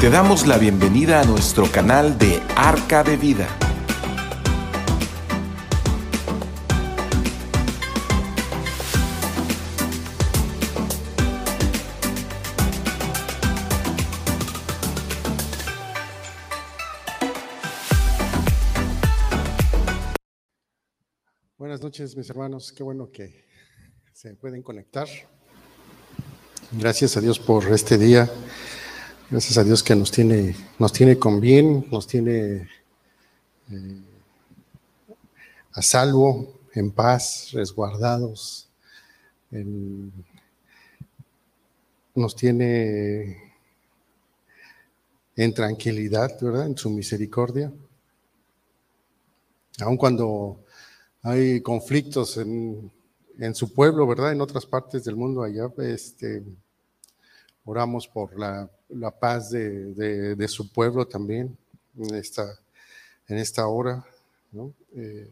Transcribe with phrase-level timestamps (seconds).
[0.00, 3.46] Te damos la bienvenida a nuestro canal de Arca de Vida.
[21.58, 22.72] Buenas noches, mis hermanos.
[22.72, 23.44] Qué bueno que
[24.14, 25.08] se pueden conectar.
[26.72, 28.30] Gracias a Dios por este día.
[29.30, 32.68] Gracias a Dios que nos tiene, nos tiene con bien, nos tiene
[33.70, 34.02] eh,
[35.72, 38.68] a salvo, en paz, resguardados.
[42.16, 43.36] nos tiene
[45.36, 46.66] en tranquilidad, ¿verdad?
[46.66, 47.72] En su misericordia.
[49.78, 50.64] Aun cuando
[51.22, 52.90] hay conflictos en,
[53.38, 54.32] en su pueblo, ¿verdad?
[54.32, 56.42] En otras partes del mundo allá, este,
[57.64, 61.56] oramos por la la paz de, su pueblo también
[61.96, 62.58] en esta,
[63.28, 64.04] en esta hora.
[64.94, 65.30] Eh,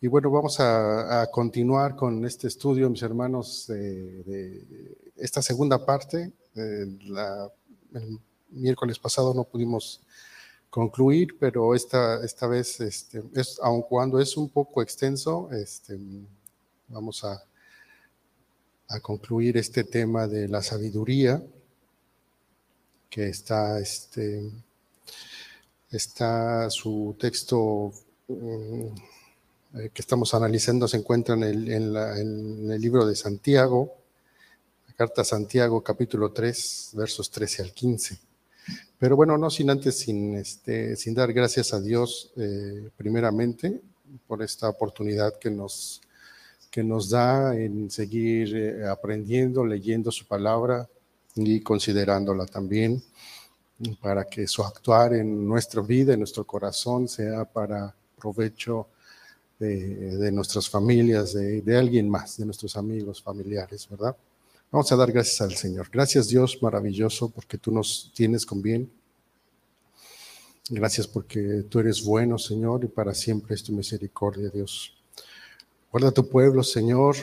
[0.00, 6.32] y bueno, vamos a, continuar con este estudio, mis hermanos, de, esta segunda parte.
[6.54, 7.50] La,
[7.94, 8.18] el
[8.50, 10.00] miércoles pasado no pudimos
[10.70, 15.98] concluir, pero esta, esta vez, este, es, aun cuando es un poco extenso, este,
[16.88, 17.42] vamos a,
[18.88, 21.42] a concluir este tema de la sabiduría
[23.10, 24.50] que está, este,
[25.90, 27.92] está su texto
[28.28, 28.86] mm,
[29.78, 33.94] eh, que estamos analizando, se encuentra en el, en, el, libro de Santiago,
[34.88, 38.18] la carta Santiago, capítulo 3, versos 13 al 15.
[38.98, 43.80] Pero bueno, no sin antes, sin, este, sin dar gracias a Dios eh, primeramente
[44.26, 46.00] por esta oportunidad que nos,
[46.70, 50.88] que nos da en seguir eh, aprendiendo, leyendo su palabra,
[51.36, 53.02] y considerándola también
[54.00, 58.88] para que su actuar en nuestra vida, en nuestro corazón, sea para provecho
[59.58, 64.16] de, nuestras familias, de, de, alguien más, de nuestros amigos, familiares, ¿verdad?
[64.70, 65.88] Vamos a dar gracias al Señor.
[65.92, 68.90] Gracias Dios maravilloso porque tú nos tienes con bien.
[70.68, 74.96] Gracias porque tú eres bueno, Señor, y para siempre es tu misericordia, Dios.
[75.92, 77.16] Guarda tu pueblo, Señor.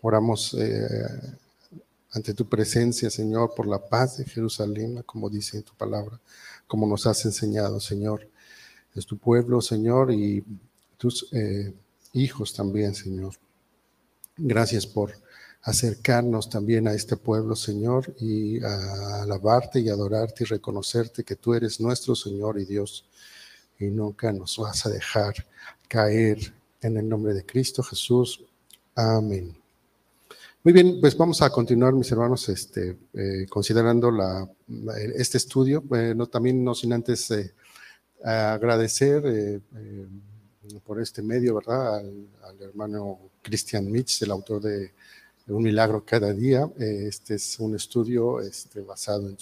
[0.00, 0.80] Oramos eh,
[2.12, 6.20] ante tu presencia, Señor, por la paz de Jerusalén, como dice en tu palabra,
[6.66, 8.28] como nos has enseñado, Señor.
[8.94, 10.44] Es tu pueblo, Señor, y
[10.98, 11.74] tus eh,
[12.12, 13.34] hijos también, Señor.
[14.36, 15.12] Gracias por
[15.62, 21.80] acercarnos también a este pueblo, Señor, y alabarte y adorarte y reconocerte que tú eres
[21.80, 23.06] nuestro Señor y Dios,
[23.78, 25.34] y nunca nos vas a dejar
[25.88, 28.44] caer en el nombre de Cristo Jesús.
[28.94, 29.61] Amén.
[30.64, 34.48] Muy bien, pues vamos a continuar, mis hermanos, este, eh, considerando la,
[35.16, 35.82] este estudio.
[35.82, 37.52] Bueno, también no sin antes eh,
[38.22, 39.60] agradecer eh,
[40.84, 41.96] por este medio, ¿verdad?
[41.96, 42.28] Al,
[42.60, 44.92] hermano Christian Mitch, el autor de,
[45.48, 46.70] Un Milagro Cada Día.
[46.78, 49.36] este es un estudio este, basado en,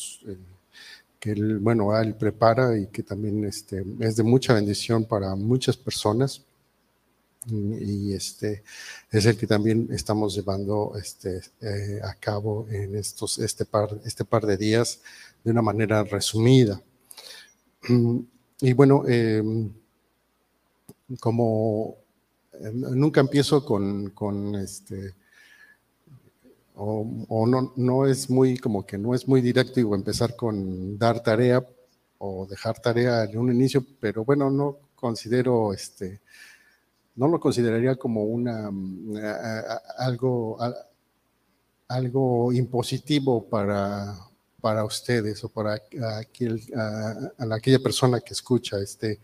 [1.18, 5.76] que él, bueno, él prepara y que también este, es de mucha bendición para muchas
[5.76, 6.46] personas
[7.46, 8.62] y este
[9.10, 14.24] es el que también estamos llevando este, eh, a cabo en estos, este, par, este
[14.24, 15.00] par de días
[15.42, 16.82] de una manera resumida.
[18.60, 19.72] Y bueno, em,
[21.18, 21.96] como
[22.52, 25.14] em, nunca empiezo con, con este,
[26.74, 31.22] o, no, no es muy, como que no es muy directo digo, empezar con dar
[31.22, 31.64] tarea
[32.18, 36.20] o dejar tarea en un inicio, pero bueno, no considero este,
[37.16, 39.14] no lo consideraría como una, mm,
[39.98, 40.58] algo,
[41.88, 44.16] algo impositivo para,
[44.60, 45.80] para ustedes o para
[46.18, 49.20] aquel, a, aquella persona que escucha este,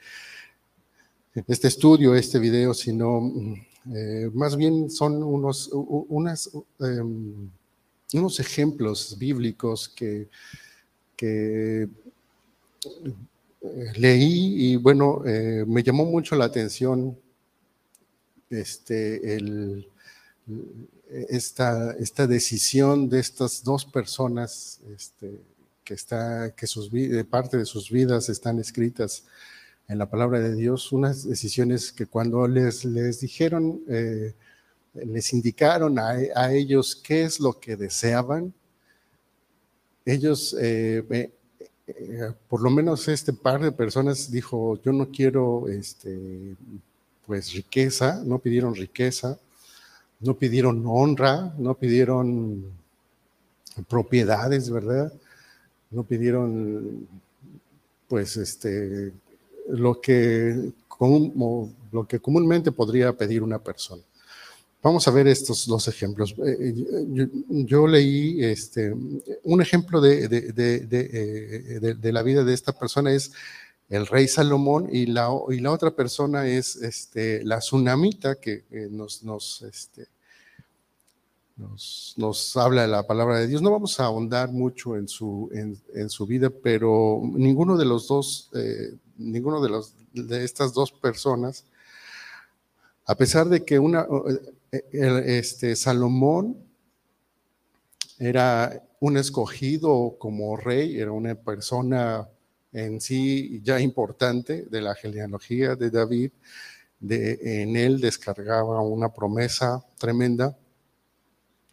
[1.46, 3.54] este estudio, este video, sino mm,
[3.94, 6.50] eh, más bien son unos, unas,
[6.80, 7.48] em,
[8.14, 10.28] unos ejemplos bíblicos que,
[11.16, 11.82] que
[13.62, 17.16] eh, leí y bueno, eh, me llamó mucho la atención
[18.50, 19.38] este,
[21.28, 25.40] esta, esta, decisión de estas dos personas este,
[25.84, 26.90] que, está, que sus,
[27.28, 29.24] parte de sus vidas están escritas
[29.88, 34.34] en la palabra de Dios, unas decisiones que cuando les, les dijeron, eh,
[34.94, 38.52] les indicaron a, a, ellos qué es lo que deseaban,
[40.04, 41.30] ellos, eh,
[41.86, 46.56] eh, por lo menos este par de personas dijo, yo no quiero este,
[47.26, 49.38] pues riqueza, no pidieron riqueza,
[50.20, 52.64] no pidieron honra, no pidieron
[53.88, 55.12] propiedades, ¿verdad?
[55.90, 57.06] no pidieron
[58.08, 59.12] pues este
[59.68, 60.72] lo que,
[61.92, 64.02] lo que comúnmente podría pedir una persona.
[64.82, 66.32] Vamos a ver estos dos ejemplos.
[66.46, 68.94] Eh, eh, yo, leí este,
[69.42, 73.32] un ejemplo de, de, la vida de esta persona es
[73.88, 80.08] el rey Salomón y la, otra persona es este, la tsunamita que nos, nos, este,
[81.56, 83.62] nos, habla la palabra de Dios.
[83.62, 85.48] No vamos a ahondar mucho en su,
[86.28, 91.64] vida, pero ninguno de los dos, eh, ninguno de, de estas dos personas,
[93.06, 94.06] a pesar de que una,
[94.72, 96.56] eh, este, Salomón
[98.18, 102.28] era un escogido como rey, era una persona
[102.76, 106.30] en sí ya importante de la genealogía de David,
[107.00, 110.56] de, en él descargaba una promesa tremenda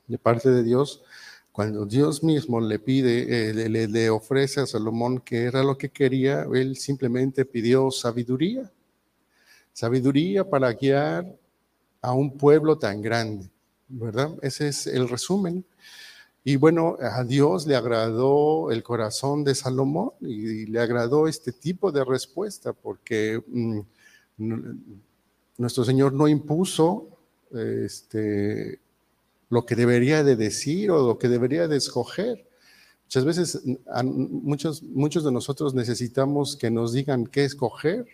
[0.08, 1.04] de parte de Dios,
[1.52, 5.90] cuando Dios mismo le pide, eh, le, le, ofrece a Salomón que era lo que
[5.90, 8.72] quería, él simplemente pidió sabiduría,
[9.74, 11.26] sabiduría para guiar
[12.02, 13.50] a un pueblo tan grande,
[13.90, 14.32] ¿verdad?
[14.42, 15.66] Ese es el resumen.
[16.46, 21.92] Y bueno, a Dios le agradó el corazón de Salomón y, le agradó este tipo
[21.92, 23.80] de respuesta porque mm,
[25.58, 27.08] nuestro Señor no impuso
[27.52, 28.80] este,
[29.50, 32.46] lo que debería de decir o lo que debería de escoger.
[33.06, 33.62] Muchas veces
[34.04, 38.06] muchos, muchos de nosotros necesitamos que nos digan qué escoger.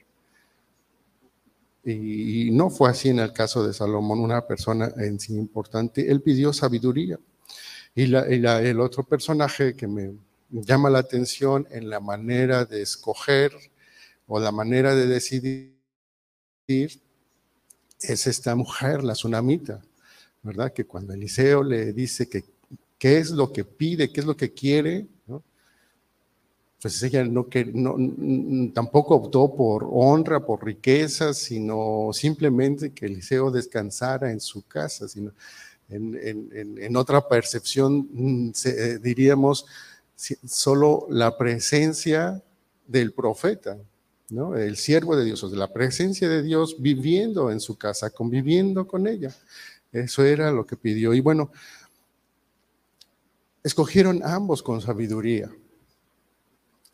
[1.84, 6.12] Y no fue así en el caso de Salomón, una persona en sí importante.
[6.12, 7.18] Él pidió sabiduría.
[7.96, 10.14] Y, el otro personaje que me
[10.50, 13.52] llama la atención en la manera de escoger
[14.28, 15.74] o la manera de decidir
[16.68, 19.82] es esta mujer, la tsunamita,
[20.44, 20.72] ¿verdad?
[20.72, 22.44] Que cuando Eliseo le dice que
[22.98, 25.08] qué es lo que pide, qué es lo que quiere,
[26.82, 34.32] pues ella no, no, tampoco optó por honra, por riqueza, sino simplemente que Eliseo descansara
[34.32, 35.34] en su casa, sino
[35.90, 39.66] en, otra percepción mm, eh, diríamos
[40.46, 42.44] solo la presencia
[42.88, 43.78] del profeta,
[44.30, 44.56] ¿no?
[44.56, 49.08] el siervo de Dios, o la presencia de Dios viviendo en su casa, conviviendo con
[49.08, 49.34] ella.
[49.92, 51.14] Eso era lo que pidió.
[51.14, 51.52] Y bueno,
[53.64, 55.50] escogieron ambos con sabiduría.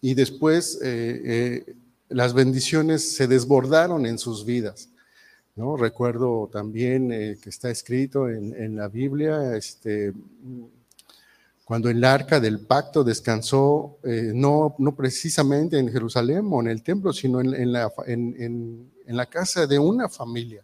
[0.01, 1.75] Y después eh, eh,
[2.09, 4.89] las bendiciones se desbordaron en sus vidas.
[5.55, 5.77] ¿No?
[5.77, 10.13] Recuerdo también eh, que está escrito en, la Biblia, este,
[11.63, 17.13] cuando el arca del pacto descansó, eh, no, precisamente en Jerusalén o en el templo,
[17.13, 20.63] sino en, la, en, la, casa de una familia,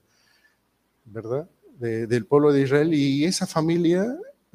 [1.06, 1.50] ¿verdad?
[1.80, 2.94] del pueblo de Israel.
[2.94, 4.06] Y esa familia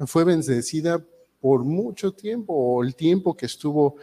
[0.05, 1.03] fue bendecida
[1.41, 3.97] por mucho tiempo, o el tiempo que estuvo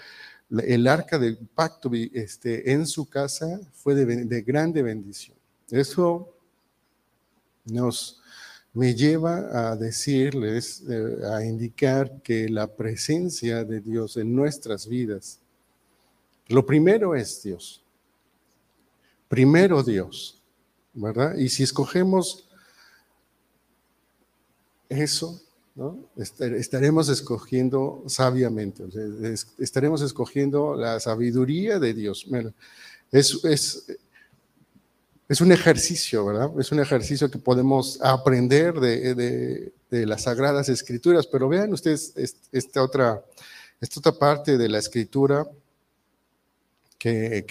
[0.51, 5.37] el arca del pacto este, en su casa fue de, de grande bendición.
[5.71, 6.35] Eso
[7.65, 8.21] nos
[8.75, 15.39] me lleva a decirles, eh, a indicar que la presencia de Dios en nuestras vidas,
[16.49, 17.83] lo primero es Dios.
[19.29, 20.43] Primero Dios,
[20.93, 21.37] ¿verdad?
[21.37, 22.49] Y si escogemos
[24.89, 25.41] eso,
[25.77, 25.99] ¿no?
[26.17, 28.85] estaremos escogiendo sabiamente,
[29.59, 32.27] estaremos escogiendo la sabiduría de Dios.
[33.11, 33.99] Es, es,
[35.29, 36.51] es un ejercicio, ¿verdad?
[36.59, 42.13] Es un ejercicio que podemos aprender de, las sagradas escrituras, pero vean ustedes
[42.51, 43.25] esta otra,
[43.81, 45.47] esta otra parte de la escritura
[46.99, 47.45] que,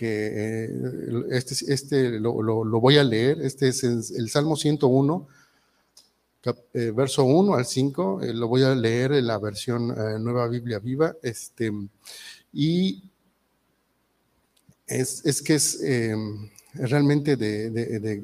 [1.31, 2.33] este, este lo,
[2.81, 5.27] voy a leer, este es el, Salmo 101,
[6.73, 10.47] eh, verso 1 al 5, eh, lo voy a leer en la versión eh, Nueva
[10.47, 11.71] Biblia Viva, este,
[12.51, 13.03] y
[14.87, 15.79] es, es que es
[16.73, 18.21] realmente de,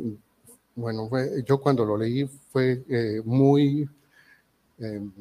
[0.75, 1.09] bueno,
[1.45, 3.87] yo cuando lo leí fue eh, muy
[4.79, 5.11] em,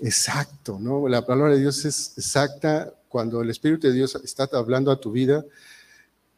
[0.00, 1.08] exacto, ¿no?
[1.08, 5.10] La palabra de Dios es exacta cuando el Espíritu de Dios está hablando a tu
[5.10, 5.44] vida,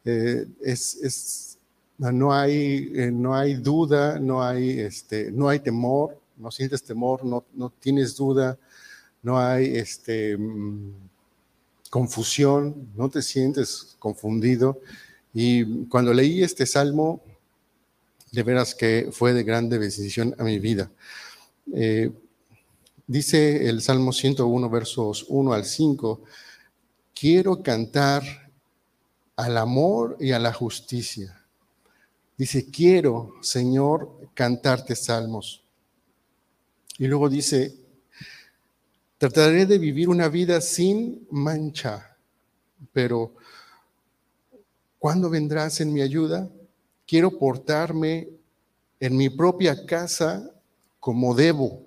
[0.05, 1.57] eh, es,
[1.97, 7.23] no, hay, eh, no hay duda, no hay, este, no hay temor, no sientes temor,
[7.23, 8.57] no, no tienes duda,
[9.21, 10.91] no hay este, mm,
[11.89, 14.81] confusión, no te sientes confundido.
[15.33, 17.23] Y cuando leí este salmo,
[18.31, 20.91] de veras que fue de grande bendición a mi vida.
[21.73, 22.11] Eh,
[23.05, 26.21] dice el Salmo 101, versos 1 al 5,
[27.13, 28.23] quiero cantar
[29.35, 31.39] al amor y a la justicia.
[32.37, 35.63] Dice, quiero, Señor, cantarte salmos.
[36.97, 37.83] Y luego dice,
[39.23, 42.17] Trataré de vivir una vida sin mancha,
[42.91, 43.35] pero
[45.03, 46.49] ¿cuándo vendrás en mi ayuda?
[47.05, 48.29] Quiero portarme
[49.01, 50.49] en mi propia casa
[50.97, 51.85] como debo.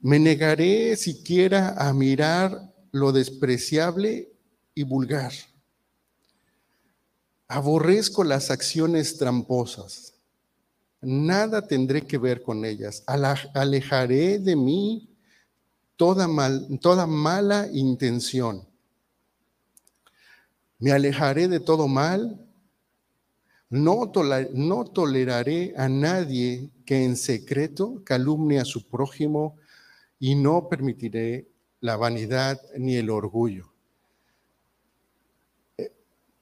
[0.00, 4.32] Me negaré siquiera a mirar lo despreciable
[4.74, 5.30] y vulgar.
[7.46, 10.14] Aborrezco las acciones tramposas.
[11.00, 13.04] Nada tendré que ver con ellas.
[13.06, 15.08] Alejaré de mí
[15.94, 18.67] toda, mal, toda mala intención.
[20.78, 22.38] Me alejaré de todo mal.
[23.70, 24.10] No,
[24.54, 29.56] no toleraré a nadie que en secreto calumnie a su prójimo
[30.18, 31.48] y no permitiré
[31.80, 33.72] la vanidad ni el orgullo.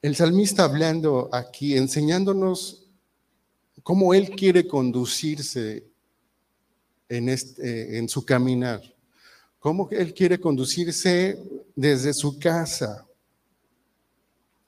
[0.01, 2.87] El salmista hablando aquí, enseñándonos
[3.83, 5.83] cómo él quiere conducirse
[7.09, 8.81] en, este, en su caminar,
[9.59, 11.41] cómo él quiere conducirse
[11.75, 13.06] desde su casa.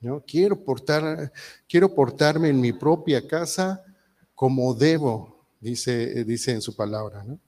[0.02, 0.24] ¿No?
[0.26, 1.32] Quiero, portar,
[1.68, 3.84] quiero portarme en mi propia casa
[4.36, 7.24] como debo, dice, en su palabra.
[7.24, 7.40] ¿no?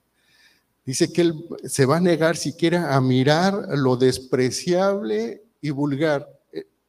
[0.85, 6.27] Dice que él se va a negar siquiera a mirar lo despreciable y vulgar.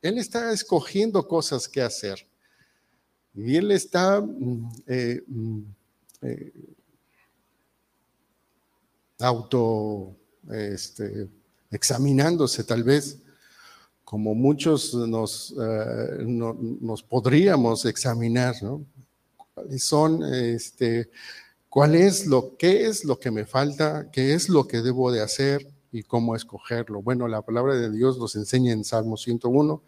[0.00, 2.26] Él está escogiendo cosas que hacer.
[3.35, 5.61] Y él está mm, eh, mm,
[6.23, 6.52] eh,
[9.21, 10.16] auto
[10.50, 11.28] este,
[12.66, 13.19] tal vez,
[14.12, 18.85] como muchos nos, eh, nos podríamos examinar, ¿no?
[19.54, 21.09] ¿Cuáles son este,
[21.71, 25.23] cuál es lo que es lo que me falta, qué es lo que debo de
[25.23, 27.00] hacer y cómo escogerlo.
[27.00, 29.83] Bueno, la palabra de Dios nos enseña en Salmo 101,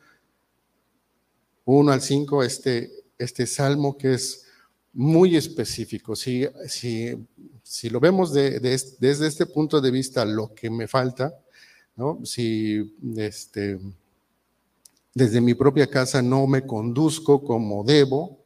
[1.66, 4.46] 1 al 5, este, este salmo que es
[4.94, 6.16] muy específico.
[6.16, 7.14] Si, si,
[7.62, 11.38] si lo vemos desde este punto de vista, lo que me falta,
[11.94, 12.20] ¿no?
[12.24, 13.78] si este,
[15.14, 18.44] desde mi propia casa no me conduzco como debo,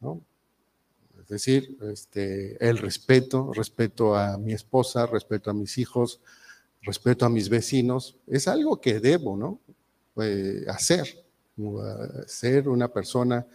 [0.00, 0.22] ¿no?
[1.20, 6.20] Es decir, este, el respeto, respeto a mi esposa, respeto a mis hijos,
[6.82, 9.60] respeto a mis vecinos, es algo que debo, ¿no?
[10.22, 11.24] Eh, hacer,
[12.26, 13.46] ser una persona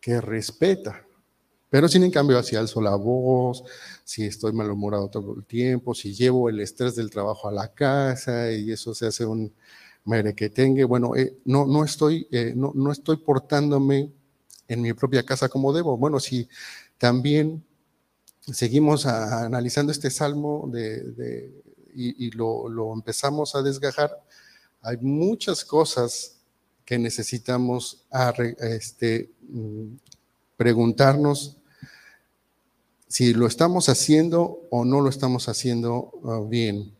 [0.00, 1.04] que respeta.
[1.70, 3.64] Pero sin en cambio, si alzo la voz,
[4.04, 8.52] si estoy malhumorado todo el tiempo, si llevo el estrés del trabajo a la casa
[8.52, 9.52] y eso se hace un
[10.04, 14.12] merequetengue, bueno, eh, no, no, estoy, eh, no, no estoy portándome
[14.68, 15.96] en mi propia casa como debo.
[15.96, 16.48] Bueno, si
[16.98, 17.64] también
[18.52, 20.70] seguimos analizando este salmo
[21.94, 24.10] y, lo, empezamos a desgajar.
[24.82, 26.36] Hay muchas cosas
[26.84, 28.04] que necesitamos
[28.58, 29.94] este, mm,
[30.56, 31.56] preguntarnos
[33.08, 36.92] si lo estamos haciendo o no lo estamos haciendo ah, bien.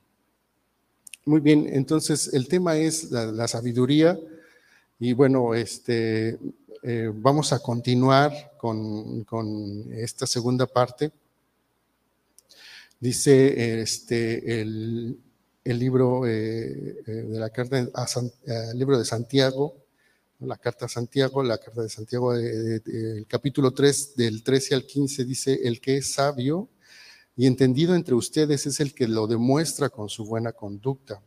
[1.26, 4.18] Muy bien, entonces el tema es la, sabiduría
[5.00, 6.38] y bueno, este,
[6.82, 9.24] eh, vamos a continuar con,
[9.92, 11.12] esta segunda parte.
[13.00, 15.18] Dice este, el,
[15.64, 19.76] libro eh, eh, de la carta el libro de Santiago,
[20.40, 25.24] la carta a Santiago, la carta de Santiago, el capítulo 3, del 13 al 15,
[25.24, 26.68] dice, el que es sabio
[27.36, 31.20] y entendido entre ustedes es el que lo demuestra con su buena conducta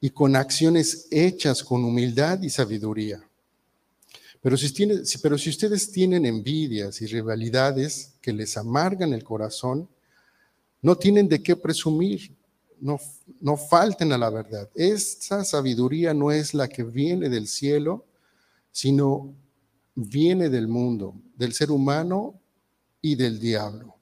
[0.00, 3.26] y con acciones hechas con humildad y sabiduría.
[4.40, 4.72] Pero si,
[5.22, 9.88] pero si ustedes tienen envidias y rivalidades que les amargan el corazón,
[10.82, 12.36] no tienen de qué presumir,
[12.78, 13.00] no,
[13.40, 14.68] no falten a la verdad.
[14.74, 18.04] Esta sabiduría no es la que viene del cielo,
[18.70, 19.34] sino
[19.94, 22.38] viene del mundo, del ser humano
[23.00, 23.93] y del diablo.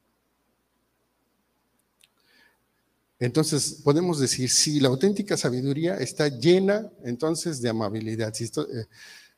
[3.22, 8.34] Entonces, podemos decir, si la auténtica sabiduría está llena entonces de amabilidad.
[8.34, 8.86] Si eh,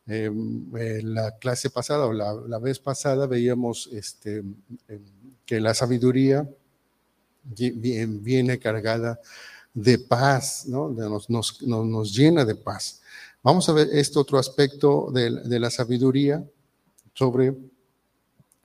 [0.06, 5.04] en eh, la clase pasada o la, vez pasada veíamos este, em,
[5.44, 6.48] que la sabiduría
[7.44, 9.20] viene cargada
[9.74, 10.88] de paz, ¿no?
[11.28, 13.02] nos, llena de paz.
[13.42, 16.42] Vamos a ver este otro aspecto de, la sabiduría
[17.12, 17.54] sobre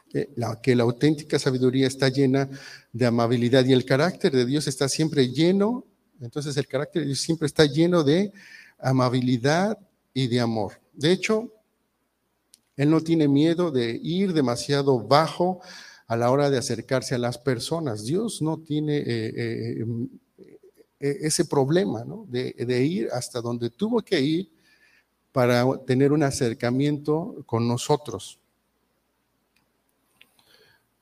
[0.09, 2.49] que la, que la auténtica sabiduría está llena
[2.91, 5.85] de amabilidad y el carácter de Dios está siempre lleno,
[6.19, 8.31] entonces el carácter de Dios siempre está lleno de
[8.79, 9.77] amabilidad
[10.13, 10.73] y de amor.
[10.93, 11.53] De hecho,
[12.75, 15.61] él no tiene miedo de ir demasiado bajo
[16.07, 18.03] a la hora de acercarse a las personas.
[18.03, 19.85] Dios no tiene eh, eh,
[20.99, 24.51] eh, ese problema de ir hasta donde tuvo que ir
[25.31, 28.39] para tener un acercamiento con nosotros.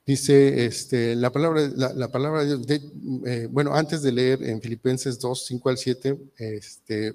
[0.08, 2.82] Dice este, la, palabra, la, palabra de Dios,
[3.26, 7.14] eh, bueno, antes de leer en Filipenses 2, 5 al 7, este,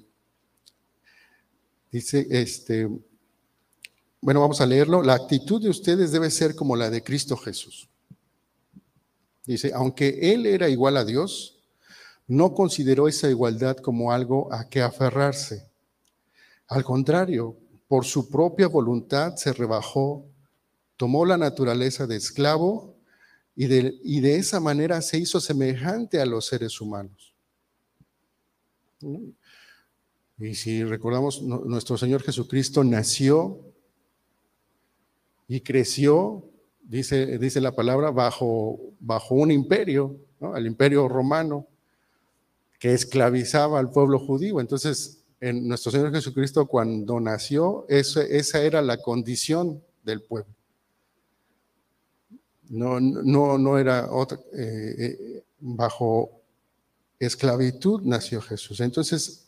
[1.90, 2.86] dice, este,
[4.20, 7.88] bueno, vamos a leerlo, la actitud de ustedes debe ser como la de Cristo Jesús.
[9.46, 11.62] Dice, aunque Él era igual a Dios,
[12.26, 15.66] no consideró esa igualdad como algo a que aferrarse.
[16.68, 17.56] Al contrario,
[17.88, 20.26] por su propia voluntad se rebajó
[20.96, 22.96] tomó la naturaleza de esclavo
[23.54, 27.34] y de, esa manera se hizo semejante a los seres humanos.
[30.38, 33.60] Y si recordamos, nuestro Señor Jesucristo nació
[35.48, 36.48] y creció,
[36.82, 40.16] dice, la palabra, bajo, bajo un imperio,
[40.56, 41.66] el imperio romano,
[42.78, 44.60] que esclavizaba al pueblo judío.
[44.60, 50.52] Entonces, en nuestro Señor Jesucristo, cuando nació, esa era la condición del pueblo.
[52.72, 56.40] No, no, no era otra, eh, eh, bajo
[57.18, 58.80] esclavitud nació Jesús.
[58.80, 59.44] Entonces,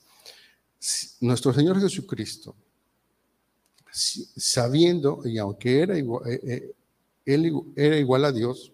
[1.20, 2.54] nuestro Señor Jesucristo,
[3.90, 6.74] sabiendo, y aunque era igual, eh,
[7.24, 8.72] él era igual a Dios,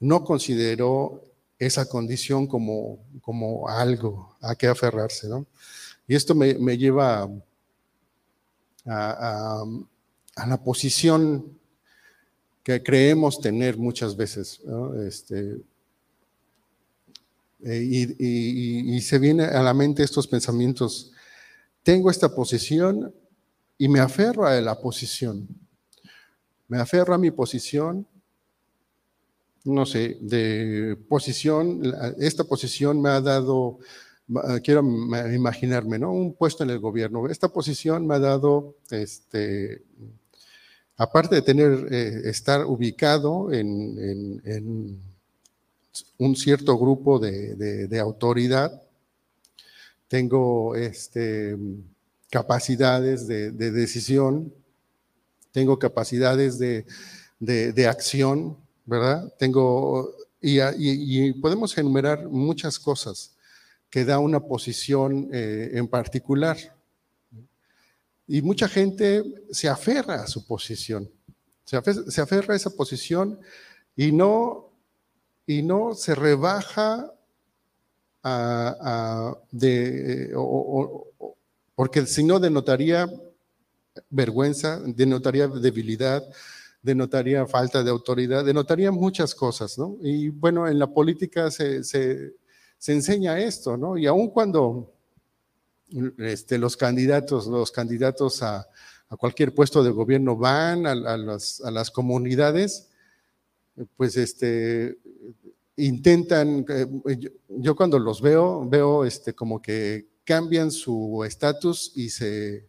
[0.00, 1.22] no consideró
[1.58, 5.28] esa condición como, como algo a que aferrarse.
[5.28, 5.44] ¿no?
[6.08, 7.28] Y esto me, lleva
[8.86, 9.64] a,
[10.36, 11.58] a, la posición
[12.62, 14.60] que creemos tener muchas veces.
[15.06, 15.58] Este,
[17.64, 21.12] eh, y, se viene a la mente estos pensamientos.
[21.82, 23.14] Tengo esta posición
[23.78, 25.48] y me aferro a la posición.
[26.68, 28.06] Me aferro a mi posición,
[29.64, 31.82] no sé, de posición.
[32.18, 33.78] Esta posición me ha dado,
[34.62, 34.80] quiero
[35.32, 36.12] imaginarme, ¿no?
[36.12, 37.28] Un puesto en el gobierno.
[37.28, 39.82] Esta posición me ha dado este,
[40.96, 45.00] aparte de tener, eh, estar ubicado en,
[46.18, 48.82] un cierto grupo de, autoridad,
[50.08, 51.56] tengo este,
[52.30, 54.52] capacidades de, decisión,
[55.52, 59.32] tengo capacidades de, acción, ¿verdad?
[59.38, 63.32] Tengo, y, podemos enumerar muchas cosas
[63.90, 66.56] que da una posición eh, en particular.
[68.26, 71.10] Y mucha gente se aferra a su posición,
[71.64, 73.38] se aferra, a esa posición
[73.96, 74.70] y no,
[75.46, 77.12] y no se rebaja
[79.50, 80.32] de,
[81.74, 83.08] porque si no denotaría
[84.08, 86.22] vergüenza, denotaría debilidad,
[86.80, 89.98] denotaría falta de autoridad, denotaría muchas cosas, ¿no?
[90.00, 93.96] Y bueno, en la política se, se enseña esto, ¿no?
[93.96, 94.92] Y aun cuando
[96.18, 98.66] este, los candidatos, los candidatos a,
[99.18, 102.88] cualquier puesto de gobierno van a, las, comunidades,
[103.96, 104.96] pues este,
[105.76, 106.86] intentan, eh,
[107.48, 112.68] yo, cuando los veo, veo este, como que cambian su estatus y se,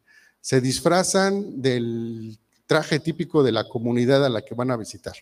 [0.61, 5.15] disfrazan del traje típico de la comunidad a la que van a visitar.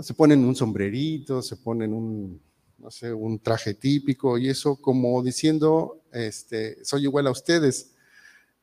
[0.00, 2.40] Se ponen un sombrerito, se ponen un,
[2.78, 7.90] no sé, un traje típico y eso como diciendo, este, soy igual a ustedes,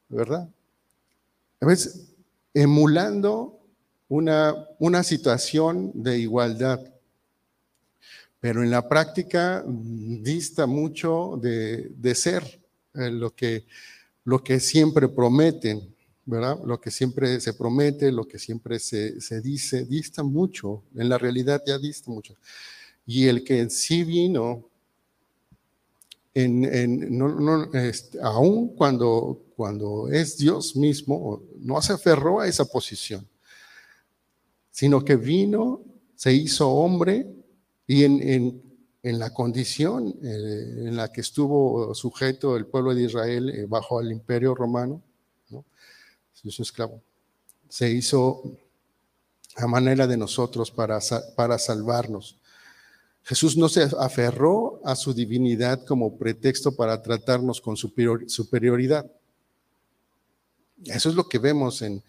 [0.08, 0.49] ¿verdad?
[1.60, 2.13] A veces
[2.54, 3.60] emulando
[4.08, 6.80] una, una situación de igualdad,
[8.39, 12.43] pero en la práctica dista mucho de, ser
[12.93, 13.65] eh, lo, que,
[14.23, 15.93] lo que siempre prometen,
[16.25, 16.60] ¿verdad?
[16.63, 21.17] Lo que siempre se promete, lo que siempre se, se dice, dista mucho, en la
[21.17, 22.36] realidad ya dista mucho.
[23.06, 24.68] Y el que sí vino,
[26.34, 28.20] en, no, este,
[28.76, 33.28] cuando, cuando es Dios mismo, no se aferró a esa posición,
[34.72, 35.82] sino que vino,
[36.15, 37.28] se hizo hombre
[37.88, 38.62] y en,
[39.04, 44.12] la condición eh, en la que estuvo sujeto el pueblo de Israel eh, bajo el
[44.12, 45.00] imperio romano,
[45.50, 45.63] ¿no?
[46.34, 47.02] se hizo esclavo,
[47.70, 48.41] se hizo
[49.58, 51.00] a manera de nosotros para
[51.60, 52.39] salvarnos.
[53.26, 59.12] Jesús no se aferró a su divinidad como pretexto para tratarnos con superioridad.
[60.84, 62.04] Eso es lo que vemos en,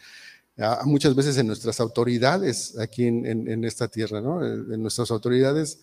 [0.85, 4.45] muchas veces en nuestras autoridades aquí en, esta tierra, ¿no?
[4.45, 5.81] En nuestras autoridades,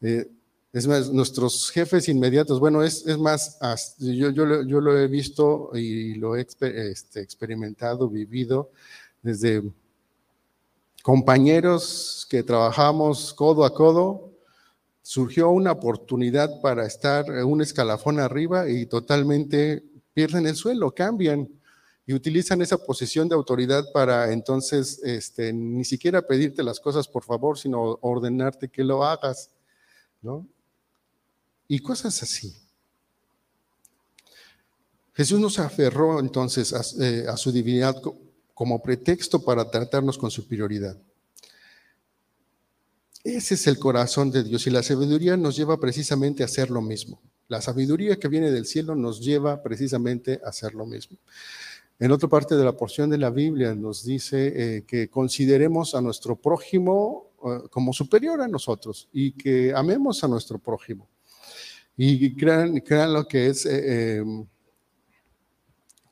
[0.00, 0.26] eh,
[0.72, 3.58] es más, nuestros jefes inmediatos, bueno, es, más,
[3.98, 8.70] yo, yo, lo he visto y lo he este, experimentado, vivido
[9.20, 9.62] desde
[11.02, 14.29] compañeros que trabajamos codo a codo,
[15.10, 19.82] surgió una oportunidad para estar un escalafón arriba y totalmente
[20.14, 21.48] pierden el suelo, cambian
[22.06, 27.24] y utilizan esa posición de autoridad para entonces este, ni siquiera pedirte las cosas por
[27.24, 29.50] favor, sino ordenarte que lo hagas,
[30.22, 30.46] ¿no?
[31.66, 32.54] Y cosas así.
[35.12, 38.00] Jesús nos aferró entonces a, eh, a su divinidad
[38.54, 40.96] como pretexto para tratarnos con superioridad.
[43.22, 46.80] Ese es el corazón de Dios y la sabiduría nos lleva precisamente a hacer lo
[46.80, 47.20] mismo.
[47.48, 51.18] La sabiduría que viene del cielo nos lleva precisamente a hacer lo mismo.
[51.98, 56.00] En otra parte de la porción de la Biblia nos dice eh, que consideremos a
[56.00, 61.06] nuestro prójimo eh, como superior a nosotros y que amemos a nuestro prójimo.
[61.98, 64.24] Y crean, lo que es eh,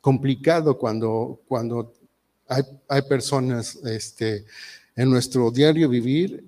[0.02, 1.94] complicado cuando, cuando
[2.46, 4.44] hay, hay personas este,
[4.94, 6.47] en nuestro diario vivir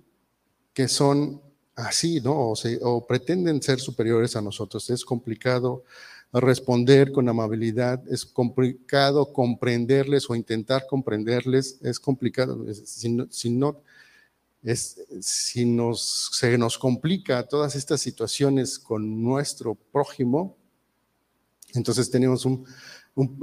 [0.81, 1.43] que son
[1.77, 2.55] así, ¿no?
[2.81, 4.88] O, pretenden ser superiores a nosotros.
[4.88, 5.85] Es complicado
[6.33, 12.64] responder con amabilidad, es complicado comprenderles o intentar comprenderles, es complicado.
[12.73, 13.83] Si no,
[14.62, 20.57] es, si nos, se nos complica todas estas situaciones con nuestro prójimo,
[21.75, 22.64] entonces tenemos un,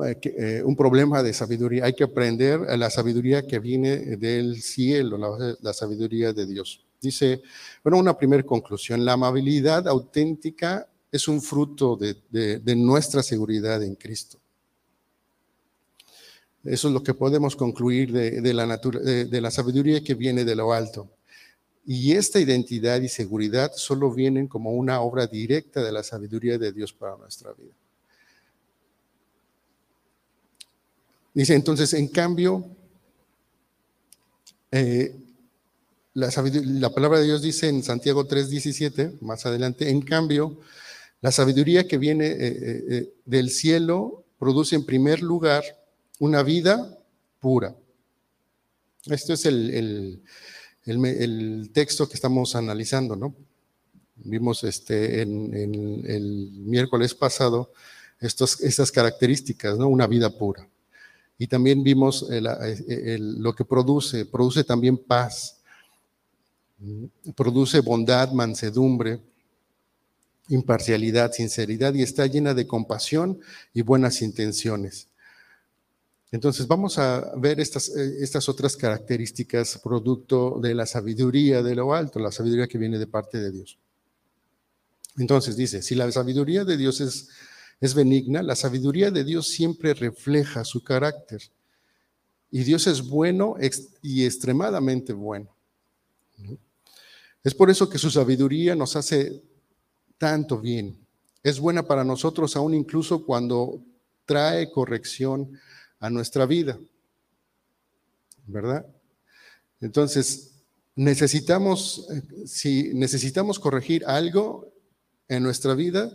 [0.08, 1.86] eh, eh, un, problema de sabiduría.
[1.86, 5.20] Hay que aprender la sabiduría que viene del cielo,
[5.62, 6.87] la sabiduría de Dios.
[7.00, 7.42] Dice,
[7.84, 14.40] bueno, una primera conclusión, la amabilidad auténtica es un fruto de, nuestra seguridad en Cristo.
[16.64, 20.74] Eso es lo que podemos concluir de, la de, la sabiduría que viene de lo
[20.74, 21.10] alto.
[21.86, 26.74] Y esta identidad y seguridad solo vienen como una obra directa de la sabiduría de
[26.74, 27.74] Dios para nuestra vida.
[31.34, 32.66] Dice entonces, en cambio,
[34.72, 35.16] eh,
[36.18, 40.58] la, palabra de Dios dice en Santiago 3:17, más adelante, en cambio,
[41.22, 45.64] la sabiduría que viene eh, eh, eh, del cielo produce en primer lugar
[46.18, 46.98] una vida
[47.40, 47.76] pura.
[49.06, 50.24] Esto es el,
[51.72, 53.36] texto que estamos analizando, ¿no?
[54.16, 57.72] Vimos este, en, el miércoles pasado
[58.20, 59.88] estas características, ¿no?
[59.88, 60.68] Una vida pura.
[61.38, 65.57] Y también vimos lo que produce, produce también paz,
[67.36, 69.22] produce bondad, mansedumbre,
[70.50, 73.40] imparcialidad, sinceridad y está llena de compasión
[73.74, 75.10] y buenas intenciones.
[76.32, 81.94] Entonces vamos a ver estas, eh, estas otras características producto de la sabiduría de lo
[81.94, 83.78] alto, la sabiduría que viene de parte de Dios.
[85.18, 87.30] Entonces dice, si la sabiduría de Dios es,
[87.80, 91.42] es benigna, la sabiduría de Dios siempre refleja su carácter.
[92.52, 93.56] Y Dios es bueno
[94.02, 95.57] y extremadamente bueno.
[97.44, 99.42] Es por eso que su sabiduría nos hace
[100.18, 100.98] tanto bien.
[101.44, 103.82] Es buena para nosotros aún incluso cuando
[104.26, 105.58] trae corrección
[106.00, 106.78] a nuestra vida.
[108.46, 108.86] ¿Verdad?
[109.82, 110.52] Entonces,
[110.96, 112.08] necesitamos,
[112.46, 114.72] si necesitamos corregir algo
[115.28, 116.12] en nuestra vida,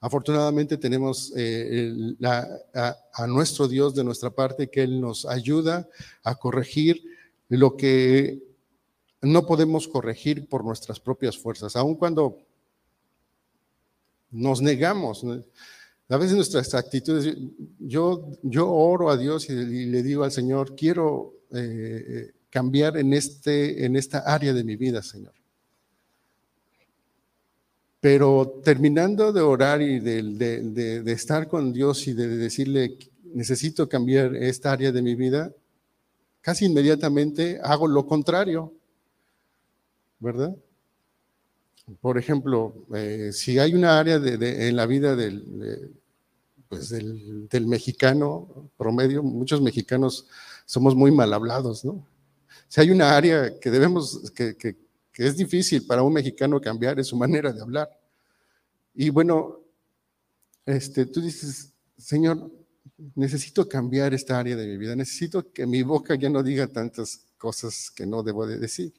[0.00, 5.88] afortunadamente tenemos eh, a nuestro Dios de nuestra parte que Él nos ayuda
[6.22, 7.02] a corregir
[7.48, 8.47] lo que
[9.22, 12.38] no podemos corregir por nuestras propias fuerzas, aun cuando
[14.30, 15.24] nos negamos.
[16.08, 17.36] A veces nuestras actitudes,
[17.78, 19.54] yo, yo oro a Dios y,
[19.86, 25.02] le digo al Señor, quiero eh, cambiar en, este, en esta área de mi vida,
[25.02, 25.32] Señor.
[28.00, 32.96] Pero terminando de orar y de, de estar con Dios y de decirle,
[33.34, 35.52] necesito cambiar esta área de mi vida,
[36.40, 38.77] casi inmediatamente hago lo contrario.
[40.20, 40.56] ¿Verdad?
[42.00, 45.16] Por ejemplo, eh, si hay una área en la vida
[46.68, 50.26] pues del, del, mexicano promedio, muchos mexicanos
[50.66, 52.06] somos muy mal hablados, ¿no?
[52.68, 54.76] Si hay una área que debemos, que, que,
[55.10, 57.88] que es difícil para un mexicano cambiar, es su manera de hablar.
[58.94, 59.60] Y bueno,
[60.66, 62.52] este, tú dices, Señor,
[63.14, 67.24] necesito cambiar esta área de mi vida, necesito que mi boca ya no diga tantas
[67.38, 68.92] cosas que no debo de decir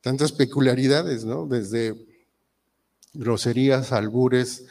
[0.00, 1.46] tantas peculiaridades, ¿no?
[1.46, 1.94] Desde
[3.12, 4.66] groserías, albures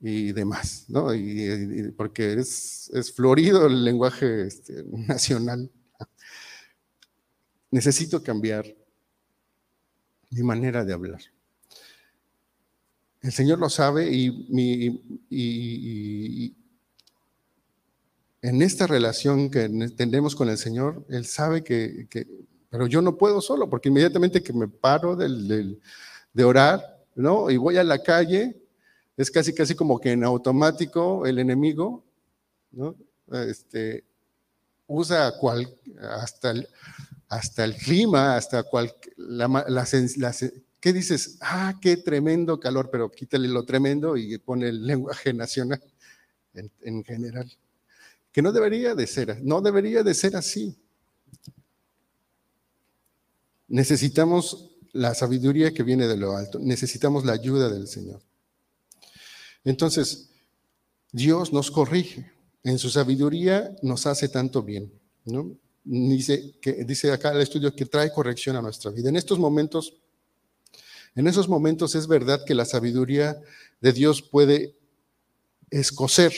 [0.00, 1.14] y demás, ¿no?
[1.14, 5.70] Y, porque es, florido el lenguaje este, nacional.
[7.70, 8.64] Necesito cambiar
[10.30, 11.20] mi manera de hablar.
[13.20, 14.94] El Señor lo sabe y,
[18.40, 22.06] en esta relación que tenemos con el Señor, Él sabe que
[22.70, 27.50] pero yo no puedo solo, porque inmediatamente que me paro de orar, ¿no?
[27.50, 28.56] Y voy a la calle,
[29.16, 32.04] es casi, casi como que en automático el enemigo
[32.72, 32.96] ¿no?
[33.32, 34.04] Este,
[34.86, 35.68] usa cual,
[36.00, 36.68] hasta, el,
[37.28, 39.86] hasta el clima, hasta cual, la,
[40.80, 41.38] ¿qué dices?
[41.40, 45.82] Ah, qué tremendo calor, pero quítale lo tremendo y pone el lenguaje nacional
[46.54, 47.50] en, en general.
[48.32, 50.76] Que no debería de ser, no debería de ser así.
[53.68, 58.22] Necesitamos la sabiduría que viene de lo alto, necesitamos la ayuda del Señor.
[59.64, 60.30] Entonces,
[61.12, 62.32] Dios nos corrige,
[62.64, 64.92] en su sabiduría nos hace tanto bien.
[65.24, 65.56] ¿no?
[65.84, 69.08] Dice, que, dice acá el estudio que trae corrección a nuestra vida.
[69.08, 69.94] En estos momentos,
[71.14, 73.40] en esos momentos es verdad que la sabiduría
[73.80, 74.74] de Dios puede
[75.70, 76.32] escocer.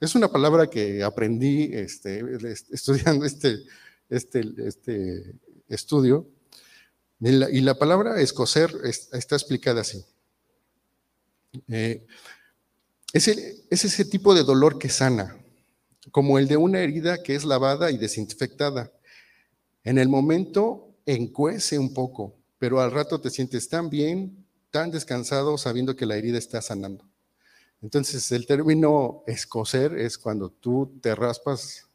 [0.00, 2.22] Es una palabra que aprendí este,
[2.70, 3.58] estudiando este,
[4.08, 5.34] este, este
[5.68, 6.26] estudio.
[7.20, 10.04] Y la, palabra escocer está explicada así.
[11.68, 12.06] Eh,
[13.12, 13.26] es,
[13.70, 15.36] ese tipo de dolor que sana,
[16.12, 18.92] como el de una herida que es lavada y desinfectada.
[19.82, 25.58] En el momento encuece un poco, pero al rato te sientes tan bien, tan descansado,
[25.58, 27.04] sabiendo que la herida está sanando.
[27.80, 31.86] Entonces, el término escocer es cuando tú te raspas,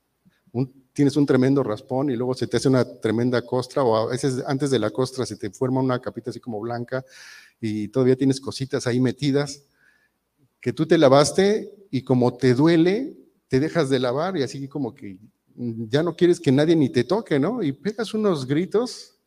[0.93, 4.43] tienes un tremendo raspón y luego se te hace una tremenda costra, o a veces
[4.47, 7.03] antes de la costra se te forma una capita así como blanca
[7.59, 9.63] y todavía tienes cositas ahí metidas
[10.61, 13.17] que tú te lavaste y como te duele,
[13.49, 15.17] te dejas de lavar y así como que
[15.55, 17.61] ya no quieres que nadie ni te toque, ¿no?
[17.61, 19.19] Y pegas unos gritos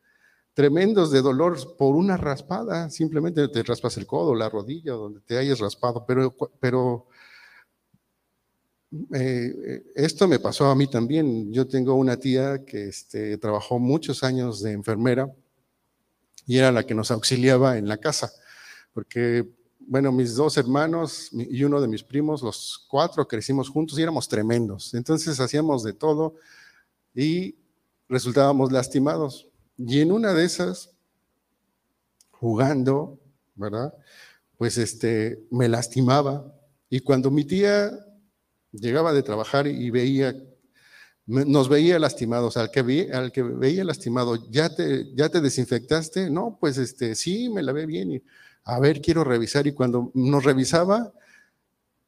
[0.55, 5.37] tremendos de dolor por una raspada, simplemente te raspas el codo, la rodilla, donde te
[5.37, 7.07] hayas raspado, pero, pero
[9.14, 11.53] eh, esto me pasó a mí también.
[11.53, 15.31] Yo tengo una tía que este, trabajó muchos años de enfermera
[16.46, 18.33] y era la que nos auxiliaba en la casa,
[18.92, 19.49] porque
[19.88, 24.29] bueno, mis dos hermanos y uno de mis primos, los cuatro crecimos juntos y éramos
[24.29, 24.94] tremendos.
[24.94, 26.35] Entonces hacíamos de todo
[27.14, 27.57] y
[28.09, 29.49] resultábamos lastimados.
[29.77, 30.90] Y en una de esas,
[32.31, 33.18] jugando,
[33.55, 33.94] ¿verdad?
[34.57, 36.53] Pues este, me lastimaba.
[36.90, 37.92] Y cuando mi tía
[38.81, 40.37] llegaba de trabajar y veía,
[41.27, 46.31] nos veía lastimados, al que, veía lastimado, ¿ya te, ¿ya te desinfectaste?
[46.31, 48.12] No, pues este, sí, me la ve bien.
[48.12, 48.23] Y,
[48.65, 49.67] a ver, quiero revisar.
[49.67, 51.12] Y cuando nos revisaba,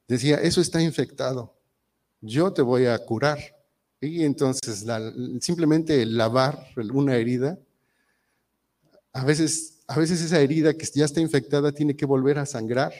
[0.07, 1.54] decía, eso está infectado,
[2.20, 3.38] yo te voy a curar.
[4.00, 4.85] Y entonces
[5.40, 7.59] simplemente lavar una herida,
[9.12, 12.92] a veces, a veces esa herida que ya está infectada tiene que volver a sangrar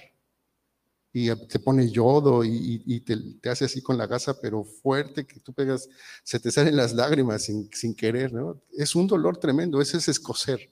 [1.27, 5.53] y te pone yodo y, te, hace así con la gasa, pero fuerte, que tú
[5.53, 5.89] pegas,
[6.23, 8.61] se te salen las lágrimas sin, sin querer, ¿no?
[8.73, 10.71] Es un dolor tremendo, ese es escocer.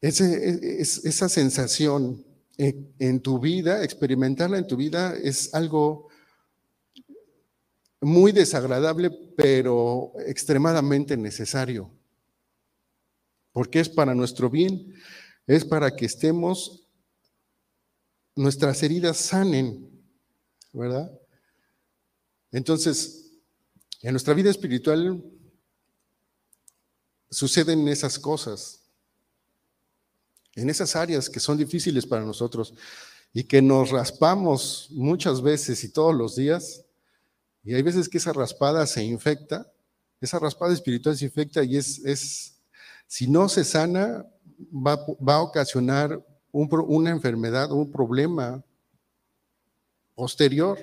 [0.00, 2.24] Ese, esa sensación
[2.58, 6.08] en, tu vida, experimentarla en tu vida es algo
[8.00, 11.90] muy desagradable, pero extremadamente necesario,
[13.52, 14.94] porque es para nuestro bien,
[15.46, 16.87] es para que estemos,
[18.38, 19.90] nuestras heridas sanen,
[20.72, 21.10] ¿verdad?
[22.52, 23.32] Entonces,
[24.02, 25.24] en nuestra vida espiritual
[27.30, 28.78] suceden esas cosas
[30.58, 32.74] en esas áreas que son difíciles para nosotros
[33.32, 36.84] y que nos raspamos muchas veces y todos los días,
[37.62, 39.70] y hay veces que esa raspada se infecta,
[40.20, 42.56] esa raspada espiritual se infecta y es, es
[43.06, 44.26] si no se sana,
[44.74, 44.94] va,
[45.34, 46.24] a ocasionar
[46.58, 48.64] una enfermedad, un problema
[50.14, 50.78] posterior,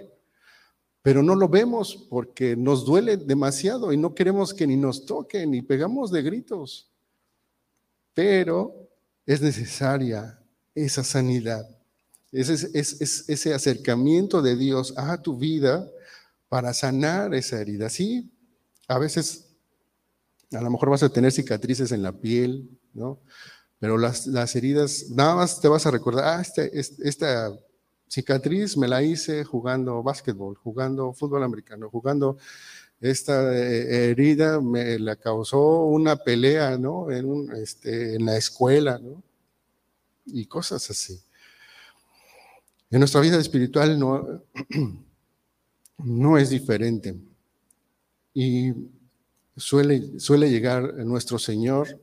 [1.02, 5.54] pero no lo vemos porque nos duele demasiado y no queremos que ni nos toquen
[5.54, 6.90] y pegamos de gritos.
[8.14, 8.90] Pero
[9.26, 10.40] es necesaria
[10.74, 11.68] esa sanidad,
[12.32, 15.88] ese, ese acercamiento de Dios a tu vida
[16.48, 17.90] para sanar esa herida.
[17.90, 18.32] Sí,
[18.88, 19.46] a veces
[20.52, 23.20] a lo mejor vas a tener cicatrices en la piel, ¿no?
[23.80, 26.72] Pero las, heridas, nada más te vas a recordar, ah, este,
[27.08, 27.58] esta
[28.08, 32.38] cicatriz me la hice jugando básquetbol, jugando fútbol americano, jugando
[33.02, 37.12] esta eh, herida me la causó una pelea, ¿no?
[37.12, 39.22] En, este, en la escuela, ¿no?
[40.26, 41.20] Y cosas así.
[42.90, 44.44] En nuestra vida espiritual no,
[45.98, 47.16] no es diferente.
[48.34, 48.74] Y
[49.58, 52.00] suele, suele llegar nuestro Señor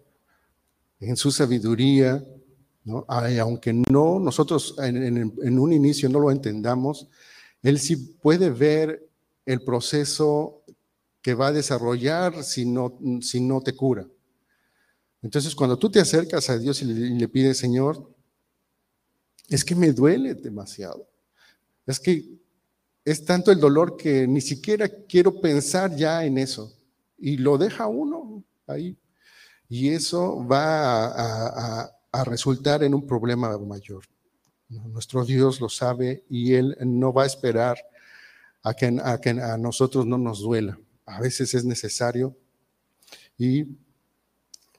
[1.02, 2.24] en su sabiduría,
[3.06, 7.08] aunque no nosotros en, en un inicio no lo entendamos,
[7.62, 9.08] Él sí puede ver
[9.44, 10.62] el proceso
[11.22, 14.06] que va a desarrollar si no, si no te cura.
[15.22, 18.12] Entonces, cuando tú te acercas a Dios y le, pides, Señor,
[19.48, 21.08] es que me duele demasiado.
[21.86, 22.28] Es que
[23.04, 26.72] es tanto el dolor que ni siquiera quiero pensar ya en eso.
[27.18, 28.96] Y lo deja uno ahí.
[29.72, 34.04] Y eso va a, resultar en un problema mayor.
[34.68, 37.78] Nuestro Dios lo sabe y Él no va a esperar
[38.62, 40.78] a que a, a nosotros no nos duela.
[41.06, 42.37] A veces es necesario
[43.38, 43.64] y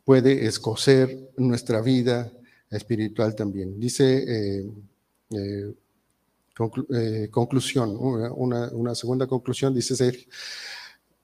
[0.05, 2.31] puede escocer nuestra vida
[2.69, 3.79] espiritual también.
[3.79, 4.71] Dice eh,
[5.31, 5.73] eh,
[6.93, 10.29] eh, conclusión, una, segunda conclusión, dice Sergio.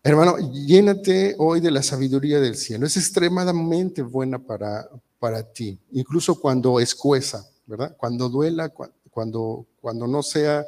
[0.01, 2.85] Hermano, llénate hoy de la sabiduría del cielo.
[2.85, 7.95] Es extremadamente buena para, para ti, incluso cuando escueza, ¿verdad?
[7.97, 8.69] Cuando duela,
[9.09, 10.65] cuando, cuando no sea,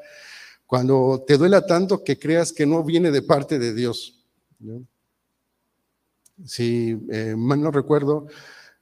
[0.67, 4.19] cuando te duela tanto que creas que no viene de parte de Dios.
[6.45, 8.27] Si eh, mal no recuerdo,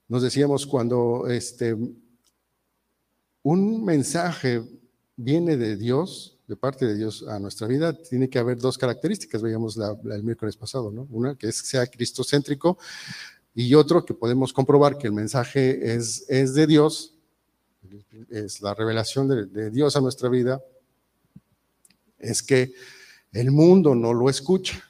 [0.07, 1.75] nos decíamos cuando este,
[3.43, 4.63] un mensaje
[5.15, 9.43] viene de Dios, de parte de Dios a nuestra vida, tiene que haber dos características,
[9.43, 11.07] veíamos el miércoles pasado, ¿no?
[11.12, 12.79] Una que es, sea cristocéntrico
[13.53, 17.13] y otro que podemos comprobar que el mensaje es, es de Dios,
[18.31, 20.59] es la revelación de, Dios a nuestra vida,
[22.17, 22.73] es que
[23.31, 24.83] el mundo no lo escucha.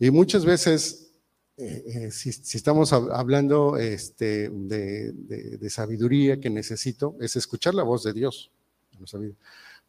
[0.00, 1.12] Y muchas veces,
[1.58, 8.02] eh, eh, si, estamos hablando este, de, de, sabiduría que necesito, es escuchar la voz
[8.02, 8.50] de Dios.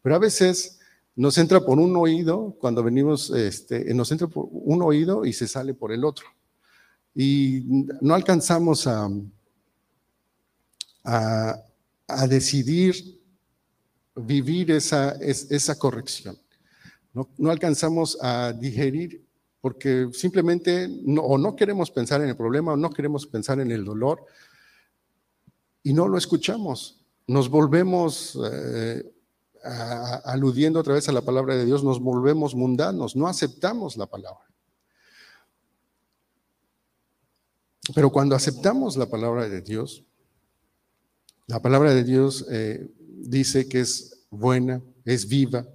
[0.02, 0.78] Pero a veces
[1.16, 5.48] nos entra por un oído, cuando venimos, este, nos entra por un oído y se
[5.48, 6.26] sale por el otro.
[7.14, 7.64] Y
[8.00, 9.08] no alcanzamos a,
[11.04, 13.20] a, decidir
[14.14, 16.38] vivir esa, esa corrección.
[17.12, 19.24] No, no, alcanzamos a digerir
[19.60, 23.72] porque simplemente no, o no queremos pensar en el problema o no queremos pensar en
[23.72, 24.24] el dolor
[25.82, 29.04] y no lo escuchamos nos volvemos, eh,
[30.24, 34.44] aludiendo otra vez a la palabra de Dios, nos volvemos mundanos, no aceptamos la palabra.
[37.94, 40.04] Pero cuando aceptamos la palabra de Dios,
[41.46, 45.66] la palabra de Dios eh, dice que es buena, es viva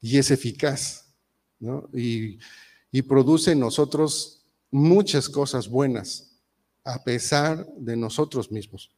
[0.00, 1.06] y es eficaz,
[1.92, 2.38] y,
[2.92, 6.30] y produce en nosotros muchas cosas buenas,
[6.84, 8.90] a pesar de nosotros mismos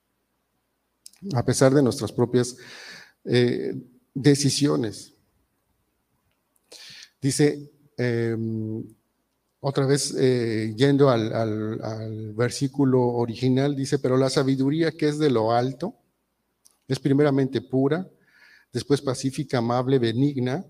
[1.35, 2.57] a pesar de nuestras propias
[3.25, 3.75] eh,
[4.23, 5.15] decisiones.
[7.21, 8.85] Dice, em,
[9.61, 15.53] otra vez eh, yendo al, versículo original, dice, pero la sabiduría que es de lo
[15.53, 15.97] alto
[16.87, 18.09] es primeramente pura,
[18.73, 20.65] después pacífica, amable, benigna,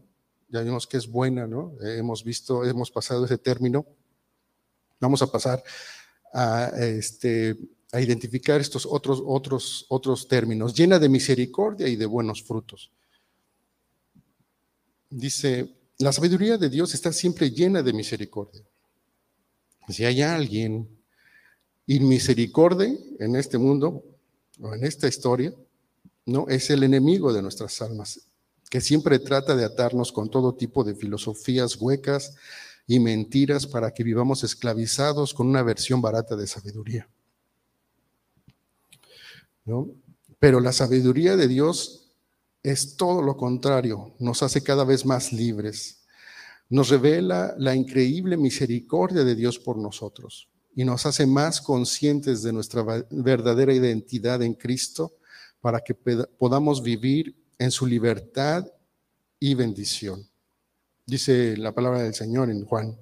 [0.48, 1.74] ya vimos que es buena, ¿no?
[1.82, 3.84] hemos visto, hemos pasado ese término.
[4.98, 5.62] Vamos a pasar
[6.32, 7.56] a este
[7.92, 12.90] a identificar estos otros, otros, otros términos, llena de misericordia y de buenos frutos.
[15.10, 18.62] Dice, la sabiduría de Dios está siempre llena de misericordia.
[19.88, 20.88] Si hay alguien
[21.86, 24.04] inmisericordia en este mundo
[24.60, 25.52] o en esta historia,
[26.26, 28.20] no es el enemigo de nuestras almas,
[28.68, 32.34] que siempre trata de atarnos con todo tipo de filosofías huecas
[32.86, 37.08] y mentiras para que vivamos esclavizados con una versión barata de sabiduría.
[40.38, 42.07] Pero la sabiduría de Dios
[42.62, 46.04] es todo lo contrario, nos hace cada vez más libres,
[46.68, 52.52] nos revela la increíble misericordia de Dios por nosotros y nos hace más conscientes de
[52.52, 55.16] nuestra verdadera identidad en Cristo
[55.60, 58.66] para que podamos vivir en su libertad
[59.40, 60.28] y bendición.
[61.06, 62.98] Dice la palabra del Señor en Juan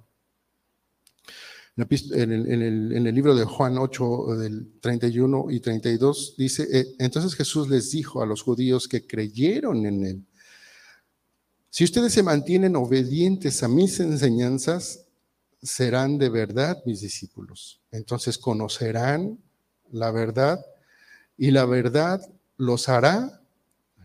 [1.77, 7.91] en el, libro de Juan 8, del 31 y 32, dice, eh, entonces Jesús les
[7.91, 10.27] dijo a los judíos que creyeron en él,
[11.69, 15.05] si ustedes se mantienen obedientes a mis enseñanzas,
[15.63, 17.83] serán de verdad mis discípulos.
[17.91, 19.39] Entonces conocerán
[19.91, 20.65] la verdad
[21.37, 22.23] y la verdad
[22.57, 23.43] los hará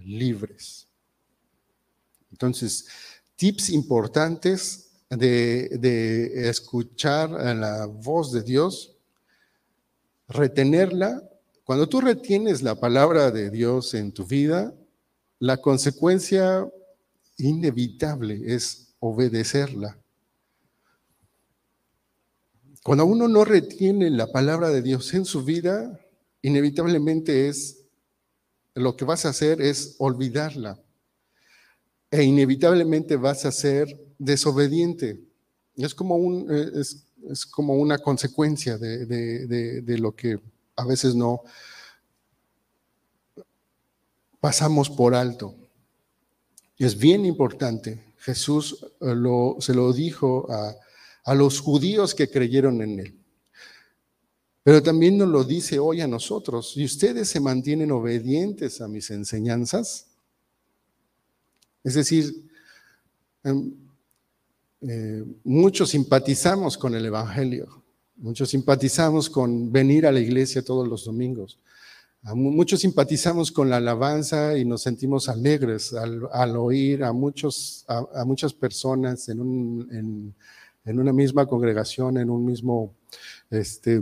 [0.03, 0.89] libres.
[2.31, 2.87] Entonces,
[3.37, 8.95] tips importantes de, escuchar la voz de Dios,
[10.27, 11.21] retenerla.
[11.63, 14.73] Cuando tú retienes la palabra de Dios en tu vida,
[15.39, 16.67] la consecuencia
[17.37, 19.97] inevitable es obedecerla.
[22.83, 25.99] Cuando uno no retiene la palabra de Dios en su vida,
[26.41, 27.85] inevitablemente es
[28.73, 30.79] lo que vas a hacer es olvidarla.
[32.11, 33.87] E inevitablemente vas a ser
[34.19, 35.19] desobediente.
[35.75, 36.71] Es como, un, eh,
[37.29, 40.37] es, como una consecuencia de, lo que
[40.75, 41.41] a veces no
[44.41, 45.55] pasamos por alto.
[46.77, 50.75] Y es bien importante Jesús eh, lo, se lo dijo a,
[51.23, 53.17] a los judíos que creyeron en él.
[54.63, 56.73] Pero también nos lo dice hoy a nosotros.
[56.75, 60.10] Y ustedes se mantienen obedientes a mis enseñanzas.
[61.83, 62.49] Es decir,
[63.43, 63.73] em,
[64.81, 67.83] eh, muchos simpatizamos con el Evangelio,
[68.17, 71.59] muchos simpatizamos con venir a la iglesia todos los domingos,
[72.33, 78.53] muchos simpatizamos con la alabanza y nos sentimos alegres al, oír a, muchos, a, muchas
[78.53, 80.35] personas en, un,
[80.85, 82.93] en, una misma congregación, en un mismo
[83.49, 83.99] este,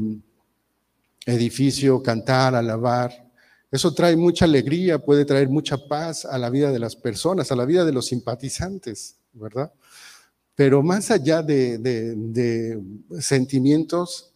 [1.25, 3.28] edificio, cantar, alabar.
[3.71, 7.55] Eso trae mucha alegría, puede traer mucha paz a la vida de las personas, a
[7.55, 9.71] la vida de los simpatizantes, ¿verdad?
[10.55, 12.81] Pero más allá de,
[13.19, 14.33] sentimientos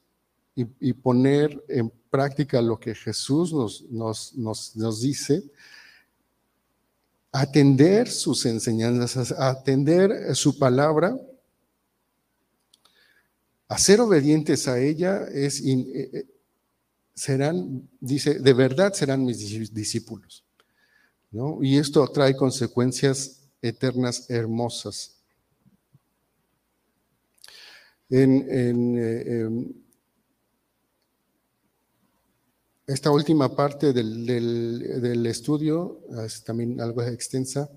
[0.56, 3.52] y, poner en práctica lo que Jesús
[3.90, 5.44] nos, dice,
[7.32, 11.20] atender sus enseñanzas, atender su palabra,
[13.68, 16.26] a ser obedientes a ella es, eh, eh,
[17.14, 20.44] serán, dice, de verdad serán mis discípulos.
[21.32, 21.60] ¿no?
[21.62, 25.14] Y esto trae consecuencias eternas hermosas
[28.10, 29.74] en, eh, em,
[32.86, 37.70] esta última parte del, estudio es también algo extensa,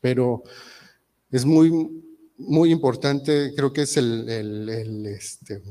[0.00, 0.42] pero
[1.30, 1.70] es muy,
[2.36, 4.28] muy importante, creo que es el,
[5.06, 5.62] este,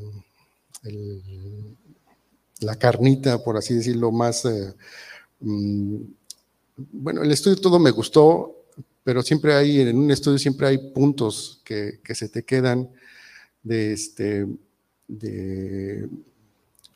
[2.60, 4.46] la carnita, por así decirlo, más...
[4.46, 4.74] Eh,
[5.40, 5.96] mm,
[6.92, 8.66] bueno, el estudio todo me gustó,
[9.04, 12.90] pero siempre hay, en un estudio siempre hay puntos que, se te quedan
[13.64, 14.46] de este,
[15.08, 16.08] de,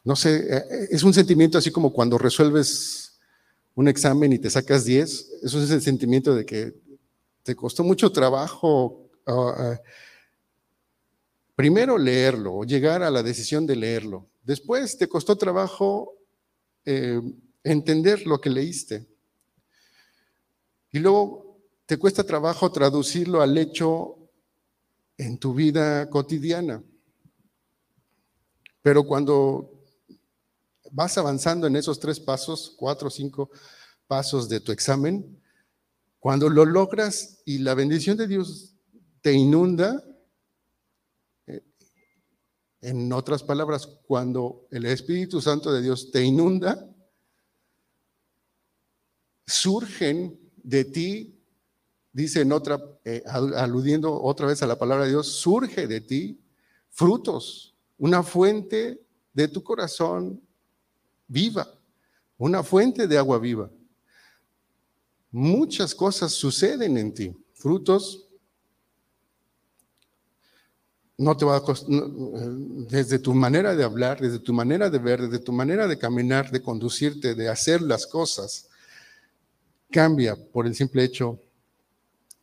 [0.04, 3.18] no sé, eh, es un sentimiento así como cuando resuelves
[3.76, 6.74] un examen y te sacas 10, eso es el sentimiento de que
[7.44, 9.82] te costó mucho trabajo ah, ah,
[11.56, 14.28] primero leerlo o llegar a la decisión de leerlo.
[14.44, 16.14] Después te costó trabajo
[16.86, 17.22] eh,
[17.64, 19.08] entender lo que leíste.
[20.92, 24.18] Y luego te cuesta trabajo traducirlo al hecho
[25.18, 26.84] en tu vida cotidiana.
[28.82, 29.72] Pero cuando
[30.92, 33.50] vas avanzando en esos tres pasos, cuatro o cinco
[34.08, 35.40] pasos de tu examen,
[36.20, 38.76] cuando lo logras y la bendición de Dios
[39.22, 40.04] te inunda,
[42.82, 46.88] en otras palabras, cuando el Espíritu Santo de Dios te inunda,
[49.46, 51.42] surgen de ti
[52.14, 56.40] dice en otra, eh, aludiendo otra vez a la palabra de Dios, surge de ti
[56.90, 59.02] frutos, una fuente
[59.34, 60.42] de tu corazón
[61.28, 61.68] viva,
[62.38, 63.70] una fuente de agua viva.
[65.32, 68.28] Muchas cosas suceden en ti, frutos.
[71.22, 71.62] No te va a
[72.90, 76.50] desde tu manera de hablar, desde tu manera de ver, desde tu manera de caminar,
[76.50, 78.68] de conducirte, de hacer las cosas,
[79.92, 81.40] cambia por el simple hecho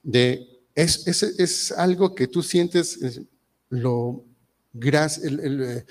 [0.05, 3.21] de, es, es, algo que tú sientes
[3.69, 4.25] lo,
[4.81, 5.85] eh,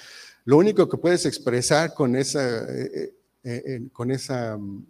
[0.46, 3.14] lo único que puedes expresar con esa, eh,
[3.44, 4.86] eh, con esa, mm,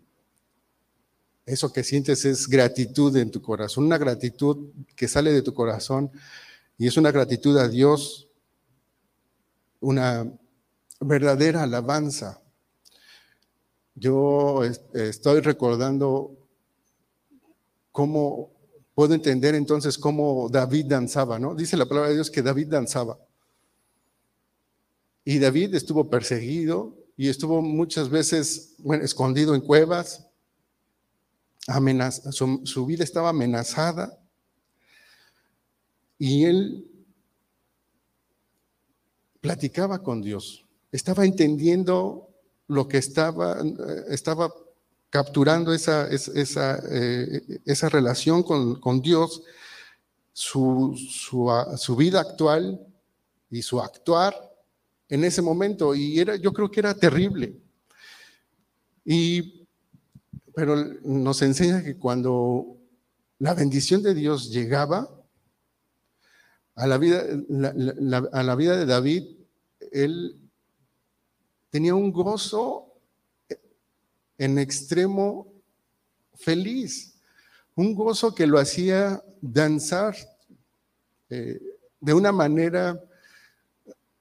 [1.48, 6.12] eso que sientes es gratitud en tu corazón, una gratitud que sale de tu corazón
[6.78, 8.28] y es una gratitud a Dios,
[9.80, 10.32] una
[11.00, 12.42] verdadera alabanza.
[13.96, 14.64] Yo
[14.94, 16.38] estoy recordando
[17.92, 18.58] cómo
[18.98, 21.54] Puedo entender entonces cómo David danzaba, ¿no?
[21.54, 23.20] Dice la palabra de Dios que David danzaba.
[25.24, 30.26] Y David estuvo perseguido y estuvo muchas veces bueno, escondido en cuevas.
[32.32, 34.17] su, su vida estaba amenazada.
[36.20, 36.88] Y él
[39.42, 40.66] platicaba con Dios.
[40.92, 42.30] Estaba entendiendo
[42.68, 43.58] lo que estaba,
[44.10, 44.52] estaba
[45.10, 49.42] capturando esa, esa, eh, esa relación con, Dios,
[50.34, 52.80] su, su, vida actual
[53.50, 54.36] y su actuar
[55.10, 55.96] en ese momento.
[55.96, 57.58] Y era, yo creo que era terrible.
[59.06, 59.66] Y,
[60.54, 62.78] pero nos enseña que cuando
[63.40, 65.17] la bendición de Dios llegaba
[66.78, 67.26] a la vida,
[68.32, 69.24] a la vida de David,
[69.92, 70.40] él
[71.72, 72.94] tenía un gozo
[74.38, 75.52] en extremo
[76.36, 77.16] feliz,
[77.76, 80.16] un gozo que lo hacía danzar
[81.32, 81.60] eh,
[82.00, 83.04] de una manera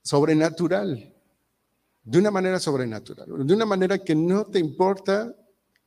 [0.03, 1.13] sobrenatural,
[2.05, 5.37] de una manera sobrenatural, de una manera que no te importa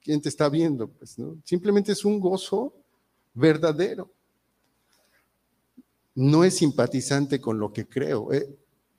[0.03, 1.41] quién te está viendo, pues, ¿no?
[1.43, 2.75] simplemente es un gozo
[3.33, 4.11] verdadero.
[6.19, 8.33] No es simpatizante con lo que creo.
[8.33, 8.45] Eh,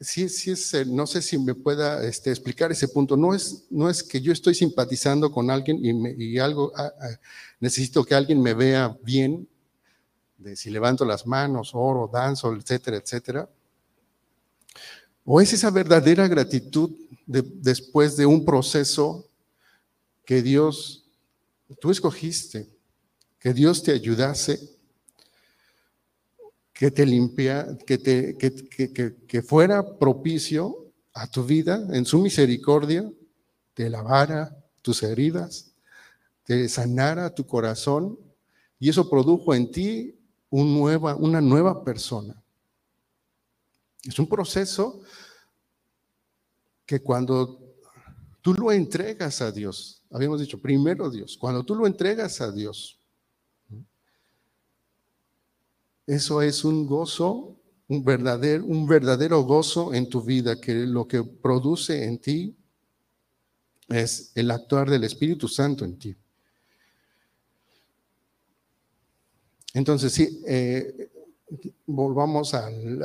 [0.00, 3.14] sí, sí es, eh, no sé si me pueda este, explicar ese punto.
[3.14, 7.08] No es, no es que yo estoy simpatizando con alguien y, algo, ah, ah,
[7.60, 9.46] necesito que alguien me vea bien,
[10.38, 13.50] de si levanto las manos, oro, danzo, etcétera, etcétera.
[15.22, 16.90] O es esa verdadera gratitud
[17.26, 19.28] después de un proceso
[20.24, 21.04] que Dios,
[21.82, 22.66] tú escogiste,
[23.38, 24.79] que Dios te ayudase
[26.80, 33.06] que te limpia, que, te, que, fuera propicio a tu vida en su misericordia,
[33.74, 35.74] te lavara tus heridas,
[36.42, 38.18] te sanara tu corazón
[38.78, 40.18] y eso produjo en ti
[40.48, 42.42] una nueva persona.
[44.02, 45.02] Es un proceso
[46.86, 47.60] que cuando
[48.40, 52.99] tú lo entregas a Dios, habíamos dicho primero Dios, cuando tú lo entregas a Dios,
[56.06, 57.56] Eso es un gozo,
[57.88, 62.56] un verdadero, un verdadero gozo en tu vida, que lo que produce en ti
[63.88, 66.16] es el actuar del Espíritu Santo en ti.
[69.74, 71.10] Entonces, sí, eh,
[71.86, 73.02] volvamos al,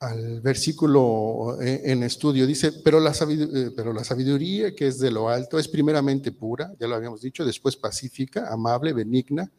[0.00, 2.46] al, versículo eh, en estudio.
[2.46, 6.72] Dice, pero la, eh, pero la sabiduría que es de lo alto es primeramente pura,
[6.78, 9.50] ya lo habíamos dicho, después pacífica, amable, benigna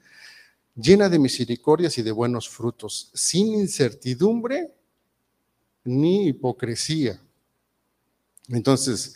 [0.77, 4.71] llena de misericordias y de buenos frutos, sin incertidumbre
[5.83, 7.19] ni hipocresía.
[8.49, 9.15] Entonces,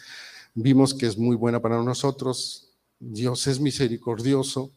[0.53, 4.71] vimos que es muy buena para nosotros, Dios es misericordioso,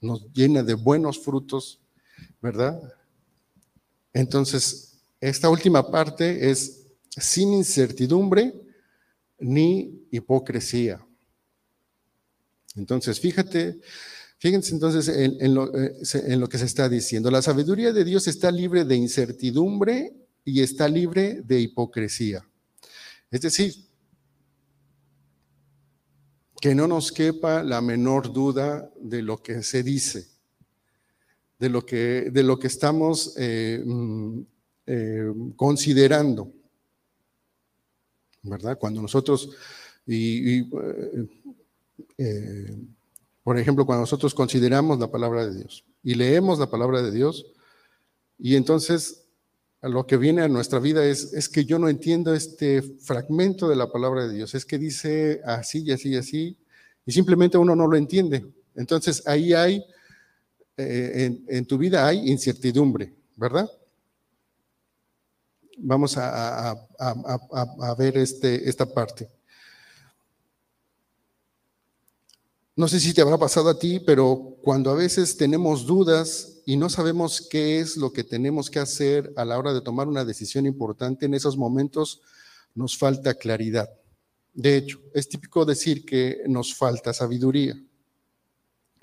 [0.00, 1.80] nos llena de buenos frutos,
[2.40, 2.80] ¿verdad?
[4.12, 8.54] Entonces, esta última parte es sin incertidumbre
[9.38, 11.04] ni hipocresía.
[12.76, 13.80] Entonces, fíjate
[14.40, 17.30] Fíjense entonces eh, en, lo, que se está diciendo.
[17.30, 20.14] La sabiduría de Dios está libre de incertidumbre
[20.46, 22.42] y está libre de hipocresía.
[23.30, 23.74] Es decir,
[26.58, 30.26] que no nos quepa la menor duda de lo que se dice,
[31.58, 34.40] de lo que, de lo que estamos eh, mm,
[34.86, 36.50] eh, considerando.
[38.42, 38.78] ¿Verdad?
[38.78, 39.50] Cuando nosotros,
[43.50, 47.46] por ejemplo, cuando nosotros consideramos la palabra de Dios y leemos la palabra de Dios,
[48.38, 49.24] y entonces
[49.82, 53.74] lo que viene a nuestra vida es, es que yo no entiendo este fragmento de
[53.74, 56.56] la palabra de Dios, es que dice así y así y así,
[57.04, 58.46] y simplemente uno no lo entiende.
[58.76, 59.84] Entonces ahí hay,
[60.76, 63.68] eh, en, tu vida hay incertidumbre, ¿verdad?
[65.76, 69.28] Vamos a, a ver este, esta parte.
[72.80, 76.78] No sé si te habrá pasado a ti, pero cuando a veces tenemos dudas y
[76.78, 80.24] no sabemos qué es lo que tenemos que hacer a la hora de tomar una
[80.24, 82.22] decisión importante, en esos momentos
[82.74, 83.90] nos falta claridad.
[84.54, 87.78] De hecho, es típico decir que nos falta sabiduría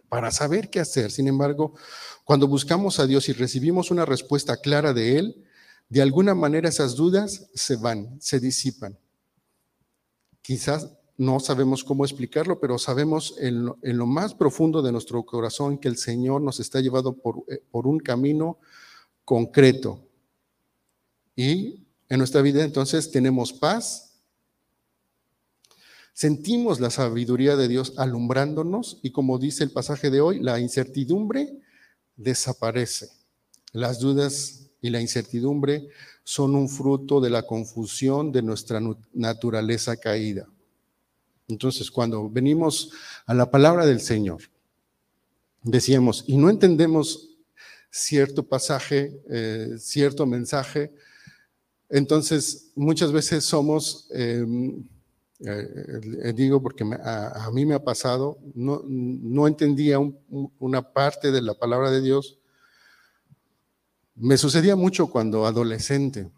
[0.09, 1.11] para saber qué hacer.
[1.11, 1.75] Sin embargo,
[2.23, 5.45] cuando buscamos a Dios y recibimos una respuesta clara de Él,
[5.87, 8.97] de alguna manera esas dudas se van, se disipan.
[10.41, 15.87] Quizás no sabemos cómo explicarlo, pero sabemos en lo, más profundo de nuestro corazón que
[15.87, 18.59] el Señor nos está llevando por, eh, por un camino
[19.25, 19.99] concreto.
[21.35, 24.21] Y en nuestra vida entonces tenemos paz,
[26.13, 31.59] sentimos la sabiduría de Dios alumbrándonos y como dice el pasaje de hoy, la incertidumbre
[32.15, 33.09] desaparece.
[33.73, 35.87] Las dudas y la incertidumbre
[36.23, 38.79] son un fruto de la confusión de nuestra
[39.13, 40.47] naturaleza caída.
[41.47, 42.91] Entonces, cuando venimos
[43.25, 44.41] a la palabra del Señor,
[45.63, 47.37] decíamos, y no entendemos
[47.89, 50.93] cierto pasaje, eh, cierto mensaje,
[51.89, 54.83] entonces muchas veces somos, em,
[55.39, 59.99] eh, digo porque a, mí me ha pasado, no, entendía
[60.59, 62.39] una parte de la palabra de Dios.
[64.15, 66.29] Me sucedía mucho cuando adolescente.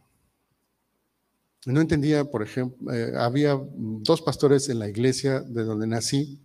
[1.66, 6.40] No entendía, por ejemplo, eh, había dos pastores en la iglesia de donde nací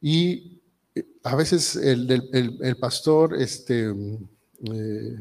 [0.00, 0.60] y
[0.94, 3.92] eh, a veces el, pastor este,
[4.62, 5.16] eh,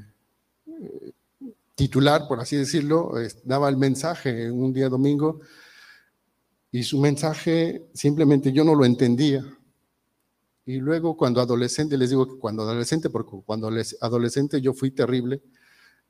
[1.73, 3.13] titular, por así decirlo,
[3.43, 5.41] daba el mensaje un día domingo
[6.71, 9.43] y su mensaje simplemente yo no lo entendía.
[10.63, 13.71] Y luego cuando adolescente, les digo que cuando adolescente, porque cuando
[14.01, 15.41] adolescente yo fui terrible,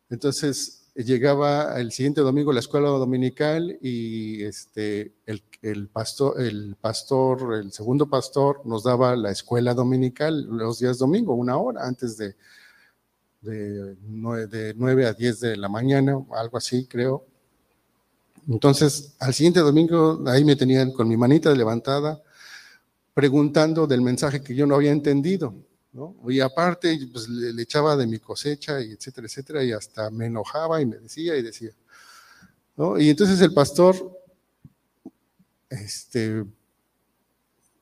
[0.10, 7.56] entonces llegaba el siguiente domingo a la escuela dominical y este, el, pastor, el pastor,
[7.56, 12.36] el segundo pastor nos daba la escuela dominical los días domingo, una hora antes de,
[13.42, 17.26] de, 9, a 10 de la mañana, algo así creo.
[18.48, 22.22] Entonces, al siguiente domingo, ahí me tenían con mi manita levantada,
[23.14, 25.54] preguntando del mensaje que yo no había entendido.
[26.28, 30.82] Y aparte, pues, le, echaba de mi cosecha, y etcétera, etcétera, y hasta me enojaba
[30.82, 31.72] y me decía y decía.
[32.98, 33.96] Y entonces el pastor,
[35.70, 36.46] este,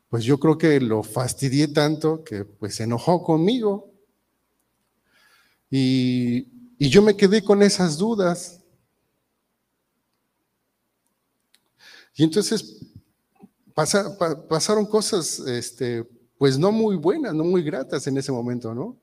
[0.10, 3.93] pues yo creo que lo fastidié tanto que pues se enojó conmigo.
[5.70, 6.47] Y,
[6.80, 8.62] yo me quedé con esas dudas.
[12.16, 12.86] Y entonces
[13.74, 16.08] pasaron cosas, este,
[16.38, 18.98] pues no muy buenas, no muy gratas en ese momento, ¿no?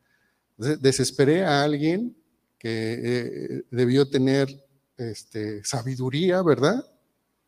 [0.57, 2.16] Desesperé a alguien
[2.59, 4.49] que eh, debió tener
[4.97, 6.85] este, sabiduría, ¿verdad?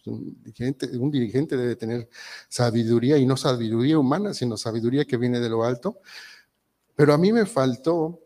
[0.06, 2.08] Un dirigente, un dirigente debe tener
[2.48, 6.00] sabiduría y no sabiduría humana, sino sabiduría que viene de lo alto.
[6.94, 8.20] Pero a mí me faltó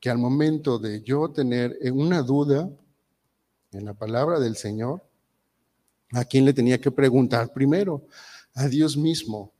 [0.00, 2.70] que al momento de yo tener una duda
[3.72, 5.02] en la palabra del Señor,
[6.12, 8.06] ¿a quién le tenía que preguntar primero?
[8.54, 9.52] A Dios mismo.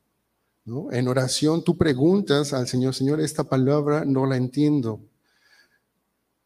[0.65, 5.01] En oración tú preguntas al Señor, Señor, esta palabra no la entiendo.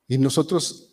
[0.08, 0.90] Y nosotros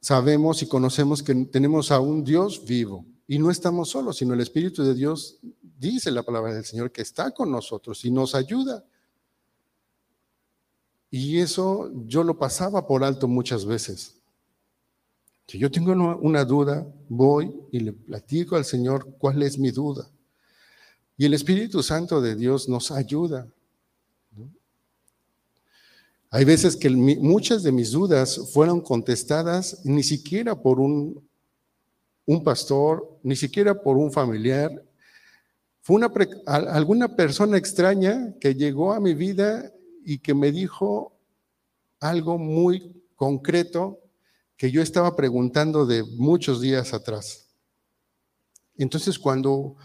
[0.00, 3.04] sabemos y conocemos que tenemos a un Dios vivo.
[3.26, 5.38] Y no estamos solos, sino el Espíritu de Dios
[5.78, 8.84] dice la palabra del Señor que está con nosotros y nos ayuda.
[11.10, 14.16] Y eso yo lo pasaba por alto muchas veces.
[15.46, 20.10] Si yo tengo una duda, voy y le platico al Señor cuál es mi duda.
[21.16, 23.48] Y el Espíritu Santo de Dios nos ayuda.
[26.30, 31.26] Hay veces que muchas de mis dudas fueron contestadas ni siquiera por un,
[32.26, 34.84] un pastor, ni siquiera por un familiar.
[35.80, 36.12] Fue una
[36.46, 39.72] alguna persona extraña que llegó a mi vida
[40.04, 41.16] y que me dijo
[42.00, 44.00] algo muy concreto
[44.56, 47.46] que yo estaba preguntando de muchos días atrás.
[48.76, 49.76] Entonces, cuando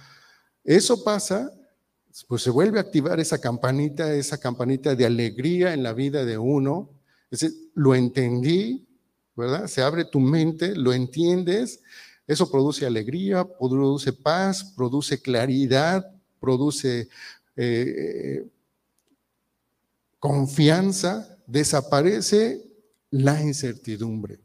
[0.64, 1.52] eso pasa,
[2.28, 6.38] pues se vuelve a activar esa campanita, esa campanita de alegría en la vida de
[6.38, 6.90] uno.
[7.30, 8.86] Es lo entendí,
[9.36, 9.68] ¿verdad?
[9.68, 11.82] Se abre tu mente, lo entiendes,
[12.28, 16.06] eso produce alegría, produce paz, produce claridad,
[16.40, 17.10] produce
[17.56, 18.48] eh,
[20.20, 22.66] confianza, desaparece
[23.10, 24.40] la incertidumbre.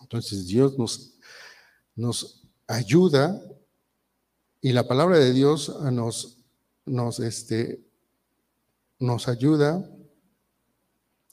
[0.00, 1.14] Entonces Dios nos,
[1.94, 3.40] nos ayuda
[4.60, 6.38] y la palabra de Dios nos,
[6.84, 7.84] nos, este,
[8.98, 9.88] nos ayuda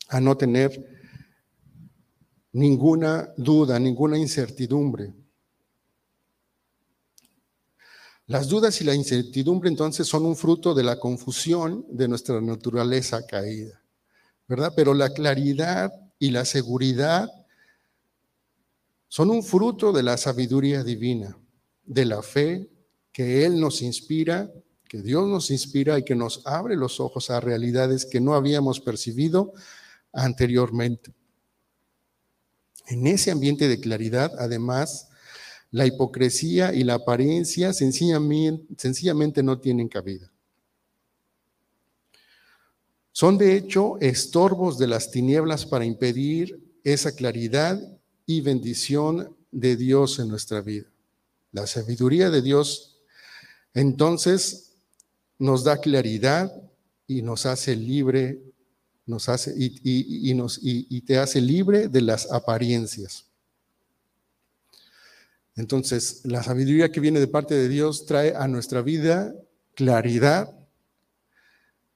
[0.09, 0.93] a no tener
[2.51, 5.13] ninguna duda, ninguna incertidumbre.
[8.27, 13.25] Las dudas y la incertidumbre entonces son un fruto de la confusión de nuestra naturaleza
[13.25, 13.81] caída,
[14.47, 14.73] ¿verdad?
[14.75, 17.29] Pero la claridad y la seguridad
[19.07, 21.37] son un fruto de la sabiduría divina,
[21.83, 22.69] de la fe
[23.13, 24.51] que Él nos inspira,
[24.89, 28.81] que Dios nos inspira y que nos abre los ojos a realidades que no habíamos
[28.81, 29.53] percibido
[30.11, 31.13] anteriormente.
[32.87, 35.09] En ese ambiente de claridad, además,
[35.71, 40.31] la hipocresía y la apariencia sencillamente, no tienen cabida.
[43.11, 47.79] Son de hecho estorbos de las tinieblas para impedir esa claridad
[48.25, 50.91] y bendición de Dios en nuestra vida.
[51.51, 52.92] La sabiduría de Dios
[53.73, 54.73] entonces
[55.39, 56.51] nos da claridad
[57.07, 58.41] y nos hace libre,
[59.05, 63.25] nos hace y, nos, y te hace libre de las apariencias.
[65.55, 69.35] Entonces, la sabiduría que viene de parte de Dios trae a nuestra vida
[69.75, 70.51] claridad,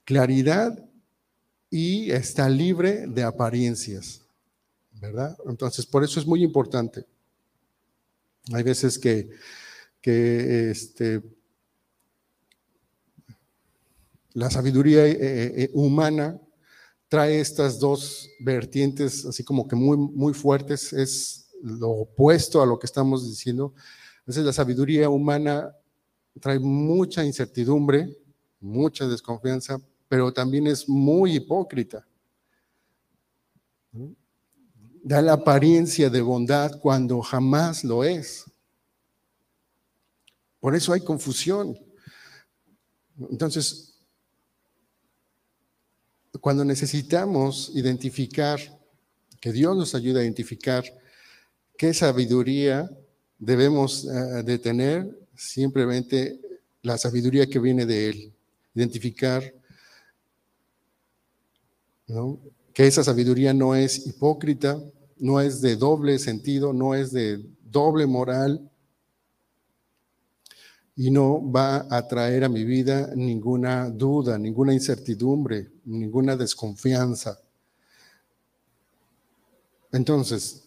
[0.03, 0.87] claridad
[1.69, 4.21] y está libre de apariencias,
[4.91, 5.35] ¿verdad?
[5.47, 7.05] Entonces, por eso es muy importante.
[8.53, 9.29] Hay veces que,
[10.01, 11.21] que este,
[14.37, 16.39] la sabiduría eh, eh, eh, humana
[17.07, 22.77] trae estas dos vertientes así como que muy, muy fuertes, es lo opuesto a lo
[22.77, 23.73] que estamos diciendo.
[24.19, 25.75] Entonces la sabiduría humana
[26.39, 28.15] trae mucha incertidumbre,
[28.59, 32.07] mucha desconfianza, pero también es muy hipócrita.
[35.01, 38.45] Da la apariencia de bondad cuando jamás lo es.
[40.59, 41.75] Por eso hay confusión.
[43.31, 43.86] Entonces,
[46.41, 48.59] cuando necesitamos identificar,
[49.39, 50.83] que Dios nos ayude a identificar
[51.77, 52.89] ¿Qué sabiduría
[53.37, 55.15] debemos eh, de tener?
[55.35, 56.39] Simplemente
[56.81, 58.33] la sabiduría que viene de Él.
[58.73, 59.53] Identificar
[62.73, 64.81] que esa sabiduría no es hipócrita,
[65.17, 68.71] no es de doble sentido, no es de doble moral
[70.97, 77.39] y no va a traer a mi vida ninguna duda, ninguna incertidumbre, ninguna desconfianza.
[79.91, 80.63] Entonces,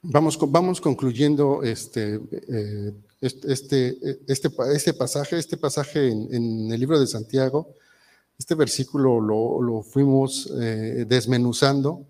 [0.00, 3.98] vamos, vamos concluyendo este, eh, este, este,
[4.28, 7.74] este, pasaje, este pasaje en, el libro de Santiago.
[8.38, 12.06] Este versículo lo, fuimos eh, desmenuzando,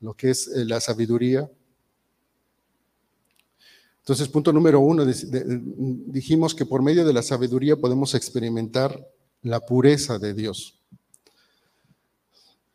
[0.00, 1.50] lo que es eh, la sabiduría.
[4.10, 9.08] Entonces, punto número uno, dijimos que por medio de la sabiduría podemos experimentar
[9.40, 10.80] la pureza de Dios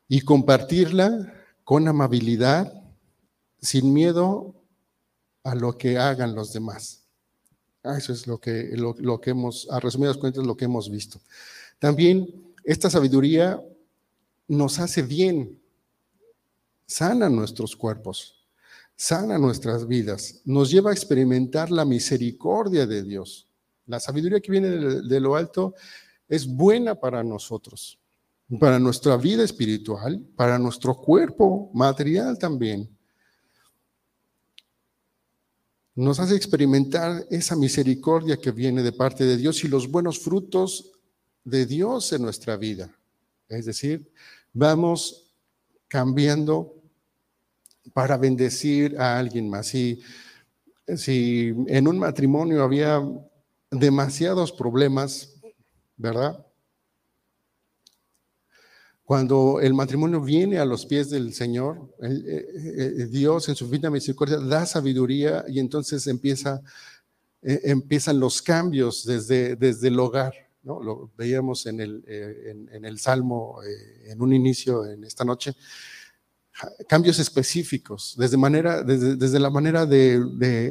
[0.07, 1.33] y compartirla
[1.65, 2.71] con amabilidad,
[3.61, 4.55] sin miedo
[5.43, 7.03] a lo que hagan los demás.
[7.83, 11.19] Ah, eso es lo que, lo, que hemos, a resumidas cuentas, lo que hemos visto.
[11.79, 12.33] También
[12.63, 13.61] esta sabiduría
[14.47, 15.59] nos hace bien,
[16.86, 18.34] sana nuestros cuerpos,
[18.95, 23.47] sana nuestras vidas, nos lleva a experimentar la misericordia de Dios.
[23.85, 25.75] La sabiduría que viene de lo alto
[26.27, 27.99] es buena para nosotros
[28.59, 32.89] para nuestra vida espiritual, para nuestro cuerpo material también.
[35.95, 40.91] Nos hace experimentar esa misericordia que viene de parte de Dios y los buenos frutos
[41.43, 42.93] de Dios en nuestra vida.
[43.47, 44.11] Es decir,
[44.53, 45.31] vamos
[45.87, 46.75] cambiando
[47.95, 49.67] para bendecir a alguien más.
[49.67, 50.01] Si,
[50.97, 53.01] si en un matrimonio había
[53.71, 55.33] demasiados problemas,
[55.95, 56.45] ¿verdad?
[59.05, 62.45] Cuando el matrimonio viene a los pies del Señor, eh,
[62.97, 66.61] eh, Dios en su vida misericordia da sabiduría y entonces empieza,
[67.43, 70.33] eh, empiezan los cambios desde, desde el hogar.
[70.63, 70.83] ¿no?
[70.83, 72.03] Lo veíamos en el,
[72.73, 73.61] en, el Salmo
[74.03, 75.55] en un inicio en esta noche.
[76.88, 80.24] Cambios específicos, desde, manera, desde, desde la manera de,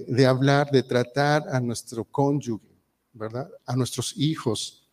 [0.08, 2.64] de, hablar, de tratar a nuestro cónyuge,
[3.12, 3.50] ¿verdad?
[3.66, 4.88] A nuestros hijos,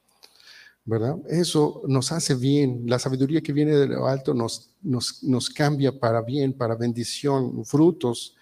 [0.83, 1.15] ¿verdad?
[1.29, 2.83] Eso nos hace bien.
[2.87, 7.63] La sabiduría que viene de lo alto nos, nos, nos cambia para bien, para bendición,
[7.63, 8.35] frutos.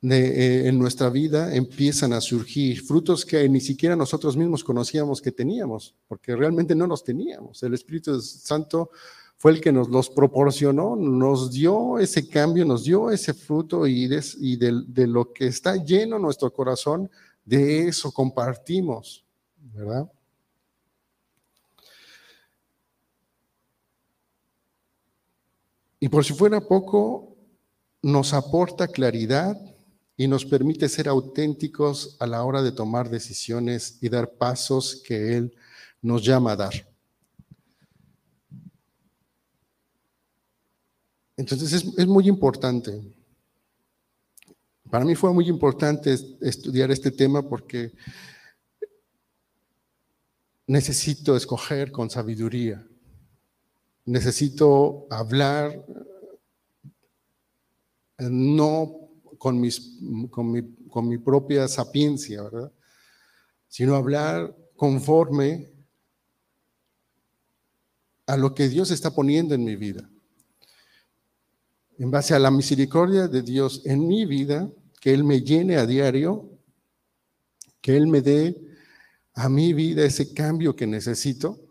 [0.00, 5.22] De, eh, en nuestra vida empiezan a surgir frutos que ni siquiera nosotros mismos conocíamos
[5.22, 7.62] que teníamos, porque realmente no los teníamos.
[7.62, 8.90] El Espíritu Santo
[9.36, 14.06] fue el que nos los proporcionó, nos dio ese cambio, nos dio ese fruto y,
[14.06, 17.10] de lo que está lleno nuestro corazón,
[17.44, 19.24] de eso compartimos,
[19.58, 20.10] ¿verdad?
[26.00, 27.36] Y por si fuera poco,
[28.02, 29.56] nos aporta claridad
[30.16, 35.36] y nos permite ser auténticos a la hora de tomar decisiones y dar pasos que
[35.36, 35.54] Él
[36.00, 36.95] nos llama a dar.
[41.36, 43.02] Entonces es, muy importante.
[44.90, 47.92] Para mí fue muy importante estudiar este tema porque
[50.66, 52.86] necesito escoger con sabiduría
[54.06, 55.84] necesito hablar
[58.18, 59.98] no con, mis,
[60.30, 62.72] con, mi, con mi propia sapiencia, ¿verdad?
[63.68, 65.70] Sino hablar conforme
[68.26, 70.08] a lo que Dios está poniendo en mi vida.
[71.98, 74.70] En base a la misericordia de Dios en mi vida,
[75.00, 76.50] que Él me llene a diario,
[77.80, 78.60] que Él me dé
[79.34, 81.66] a mi vida ese cambio que necesito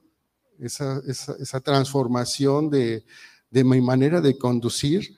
[0.59, 3.03] esa, transformación de,
[3.51, 5.17] mi manera de conducir,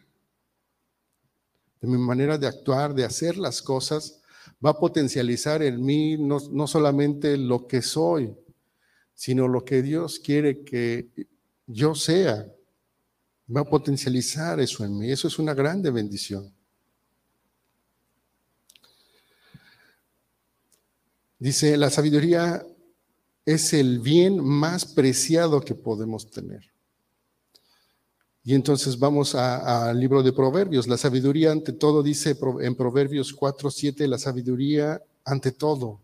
[1.81, 4.21] de mi manera de actuar, de hacer las cosas,
[4.65, 8.35] va a potencializar en mí no, solamente lo que soy,
[9.13, 11.09] sino lo que Dios quiere que
[11.67, 12.51] yo sea.
[13.55, 15.11] Va a potencializar eso en mí.
[15.11, 16.53] Eso es una grande bendición.
[21.39, 22.65] Dice, la sabiduría
[23.45, 26.71] es el bien más preciado que podemos tener.
[28.43, 30.87] Y entonces vamos al libro de Proverbios.
[30.87, 36.01] La sabiduría ante todo dice en Proverbios 4, 7, la sabiduría ante todo.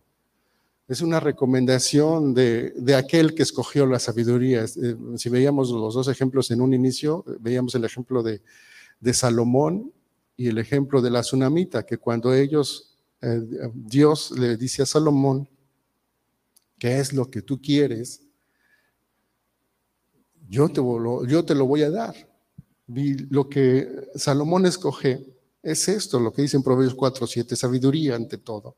[0.87, 4.65] Es una recomendación de, aquel que escogió la sabiduría.
[4.65, 8.41] Eh, si veíamos los dos ejemplos en un inicio, veíamos el ejemplo de,
[9.13, 9.93] Salomón
[10.35, 13.41] y el ejemplo de la tsunamita, que cuando ellos, eh,
[13.73, 15.47] Dios le dice a Salomón,
[16.77, 18.21] qué es lo que tú quieres,
[20.49, 22.15] yo te, lo, yo te lo voy a dar.
[22.87, 25.25] lo que Salomón escoge
[25.61, 28.75] Es esto lo que dice en Proverbios 4, 7, sabiduría ante todo.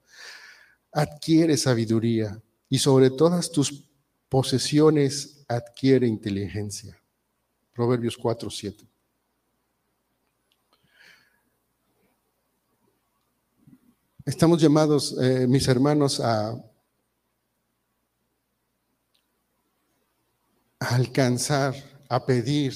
[0.98, 3.84] Adquiere sabiduría y sobre todas tus
[4.30, 6.98] posesiones adquiere inteligencia.
[7.74, 8.88] Proverbios 4, 7.
[14.24, 16.52] Estamos llamados, eh, mis hermanos, a,
[20.80, 21.76] a, alcanzar,
[22.08, 22.74] a pedir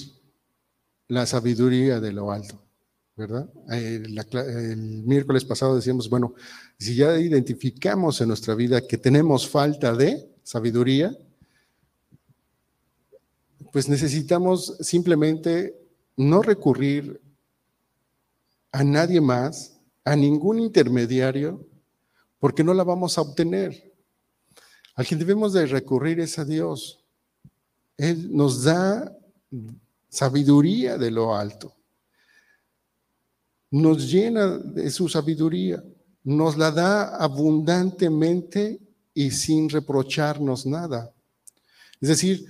[1.08, 2.62] la sabiduría de lo alto,
[3.20, 3.50] ¿verdad?
[3.70, 6.36] Eh, el miércoles pasado decíamos, bueno,
[6.78, 11.16] si ya identificamos en nuestra vida que tenemos falta de sabiduría,
[13.74, 15.76] pues necesitamos simplemente
[16.16, 17.20] no recurrir
[18.72, 21.68] a nadie más a ningún intermediario
[22.40, 23.94] porque no la vamos a obtener.
[24.96, 27.04] Al quien debemos de recurrir es a Dios.
[27.98, 29.14] Él nos da
[30.08, 31.76] sabiduría de lo alto.
[33.72, 35.84] Nos llena de su sabiduría.
[36.24, 38.80] Nos la da abundantemente
[39.14, 41.14] y sin reprocharnos nada.
[42.02, 42.46] Es decir,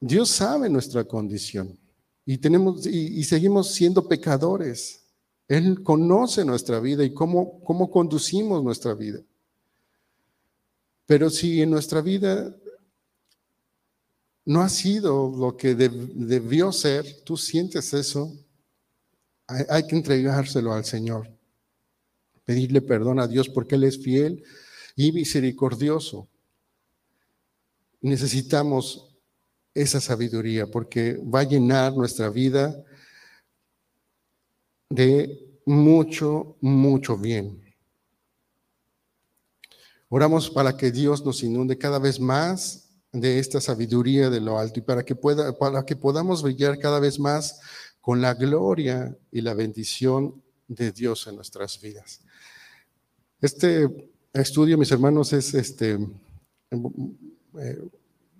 [0.00, 1.78] Dios sabe nuestra condición
[2.24, 5.02] y tenemos y, seguimos siendo pecadores.
[5.48, 9.20] Él conoce nuestra vida y cómo, cómo conducimos nuestra vida.
[11.06, 12.54] Pero si en nuestra vida
[14.44, 18.32] no ha sido lo que debió ser, tú sientes eso,
[19.68, 21.30] hay, que entregárselo al Señor.
[22.44, 24.42] Pedirle perdón a Dios porque Él es fiel
[24.96, 26.28] y misericordioso.
[28.00, 29.14] Necesitamos
[29.74, 32.84] esa sabiduría porque va a llenar nuestra vida
[34.90, 37.62] de mucho, mucho bien.
[40.08, 44.80] Oramos para que Dios nos inunde cada vez más de esta sabiduría de lo alto
[44.80, 47.60] y para que, pueda, para que podamos brillar cada vez más
[48.02, 52.20] con la gloria y la bendición de Dios en nuestras vidas.
[53.40, 53.88] Este
[54.34, 55.98] estudio, mis hermanos, es este,
[56.72, 57.82] eh,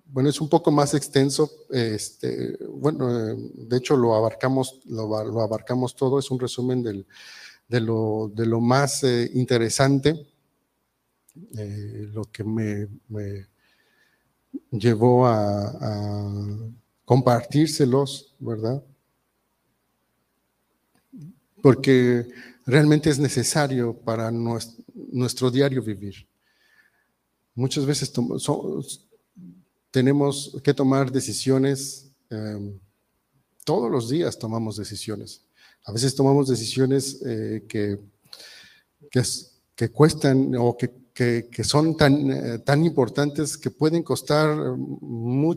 [0.05, 1.49] bueno, es un poco más extenso.
[1.69, 6.19] Este, bueno, de hecho lo abarcamos, lo, abarcamos todo.
[6.19, 10.27] Es un resumen de, lo, de, lo, más eh, interesante,
[11.57, 12.89] eh, lo que me,
[14.71, 16.19] llevó a,
[17.05, 18.83] compartírselos, ¿verdad?
[21.63, 22.27] Porque
[22.65, 26.27] realmente es necesario para nuestro, diario vivir.
[27.55, 28.11] Muchas veces
[29.89, 32.77] tenemos que tomar decisiones, em,
[33.63, 35.45] todos los días tomamos decisiones.
[35.85, 37.97] A veces tomamos decisiones eh, que,
[39.73, 40.91] que, cuestan o que,
[41.49, 45.53] que son tan, eh, tan importantes que pueden costar, mm,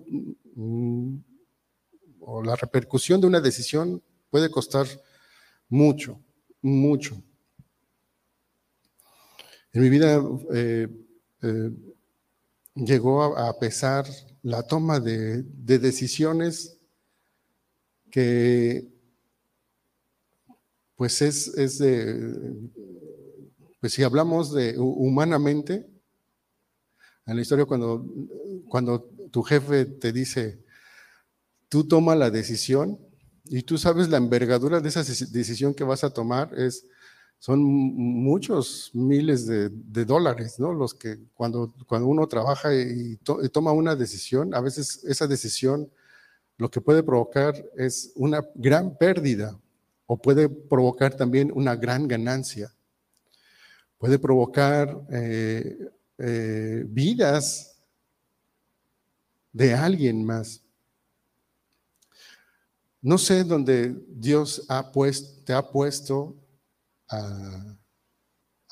[2.21, 4.01] o la repercusión de una decisión
[4.31, 4.87] puede costar
[5.69, 6.21] mucho,
[6.63, 7.23] mucho.
[9.73, 10.23] En mi vida
[10.55, 10.89] eh,
[12.75, 14.07] llegó a, pesar
[14.43, 16.79] la toma de, decisiones
[18.11, 18.89] que
[20.95, 22.55] pues es, es, de,
[23.81, 25.87] pues si hablamos de humanamente,
[27.27, 28.07] en la historia cuando,
[28.69, 30.65] cuando tu jefe te dice,
[31.69, 32.99] tú toma la decisión
[33.49, 36.85] y tú sabes la envergadura de esa decisión que vas a tomar, es
[37.39, 40.73] son muchos miles de, dólares, ¿no?
[40.73, 43.17] Los que cuando, cuando uno trabaja y,
[43.53, 45.91] toma una decisión, a veces esa decisión
[46.57, 49.59] lo que puede provocar es una gran pérdida
[50.07, 52.73] o puede provocar también una gran ganancia.
[53.99, 55.79] Puede provocar eh,
[56.19, 57.77] eh, vidas
[59.53, 60.63] de alguien más.
[63.03, 66.37] No sé dónde Dios ha puesto, te ha puesto
[67.09, 67.77] a,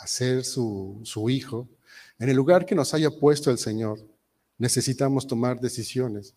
[0.07, 1.69] ser su, hijo,
[2.19, 3.99] en el lugar que nos haya puesto el Señor,
[4.59, 6.35] necesitamos tomar decisiones.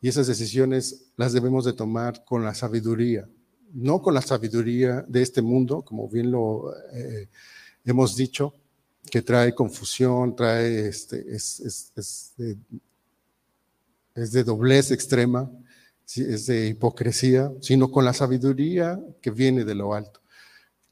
[0.00, 3.28] Y esas decisiones las debemos de tomar con la sabiduría,
[3.72, 7.28] no con la sabiduría de este mundo, como bien lo eh,
[7.84, 8.54] hemos dicho,
[9.10, 12.32] que trae confusión, trae este, es,
[14.14, 15.50] de, doblez extrema,
[16.22, 20.20] es de hipocresía, sino con la sabiduría que viene de lo alto.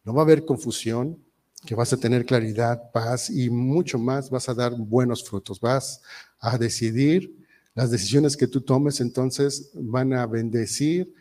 [0.05, 1.19] No va a haber confusión,
[1.65, 6.03] que vas a tener claridad, paz y mucho más, vas a dar buenos frutos, vas
[6.41, 7.37] a decidir,
[7.75, 11.15] las decisiones que tú tomes entonces van a bendecir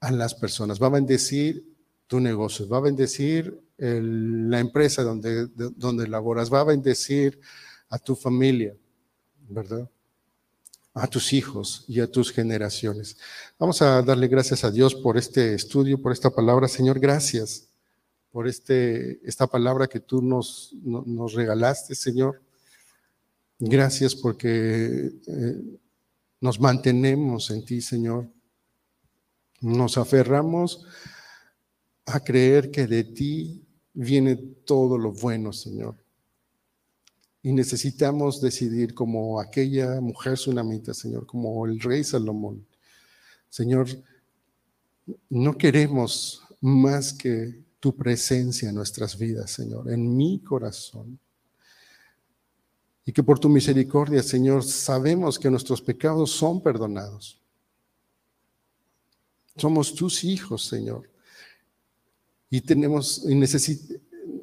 [0.00, 1.64] a las personas, va a bendecir
[2.06, 7.38] tu negocio, va a bendecir la empresa donde, donde laboras, va a bendecir
[7.88, 8.74] a tu familia,
[9.48, 9.88] ¿verdad?
[11.00, 13.16] A tus hijos y a tus generaciones.
[13.58, 16.68] Vamos a darle gracias a Dios por este estudio, por esta palabra.
[16.68, 17.68] Señor, gracias
[18.30, 22.40] por este, esta palabra que tú nos, nos regalaste, Señor.
[23.58, 25.78] Gracias porque eh,
[26.40, 28.28] nos mantenemos en ti, Señor.
[29.60, 30.86] Nos aferramos
[32.06, 35.96] a creer que de ti viene todo lo bueno, Señor.
[37.42, 42.66] Y necesitamos decidir como aquella mujer tsunamita, Señor, como el rey Salomón.
[43.48, 43.88] Señor,
[45.30, 51.18] no queremos más que tu presencia en nuestras vidas, Señor, en mi corazón.
[53.04, 57.40] Y que por tu misericordia, Señor, sabemos que nuestros pecados son perdonados.
[59.56, 61.08] Somos tus hijos, Señor.
[62.50, 63.34] Y tenemos y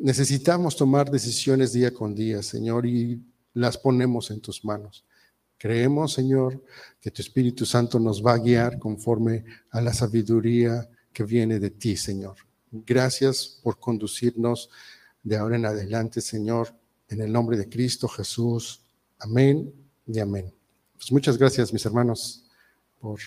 [0.05, 3.19] necesitamos tomar decisiones día con día, Señor, y
[3.55, 5.03] las ponemos en tus manos.
[5.57, 6.63] Creemos, Señor,
[7.01, 11.71] que tu Espíritu Santo nos va a guiar conforme a la sabiduría que viene de
[11.71, 12.35] ti, Señor.
[12.69, 14.69] Gracias por conducirnos
[15.23, 16.75] de ahora en adelante, Señor,
[17.09, 18.81] en el nombre de Cristo Jesús.
[19.17, 19.73] Amén
[20.05, 20.53] y amén.
[20.97, 22.43] Pues muchas gracias, mis hermanos,
[22.99, 23.19] por,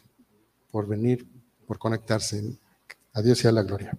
[0.70, 1.26] por venir,
[1.66, 2.56] por conectarse.
[3.14, 3.98] A Dios sea la gloria.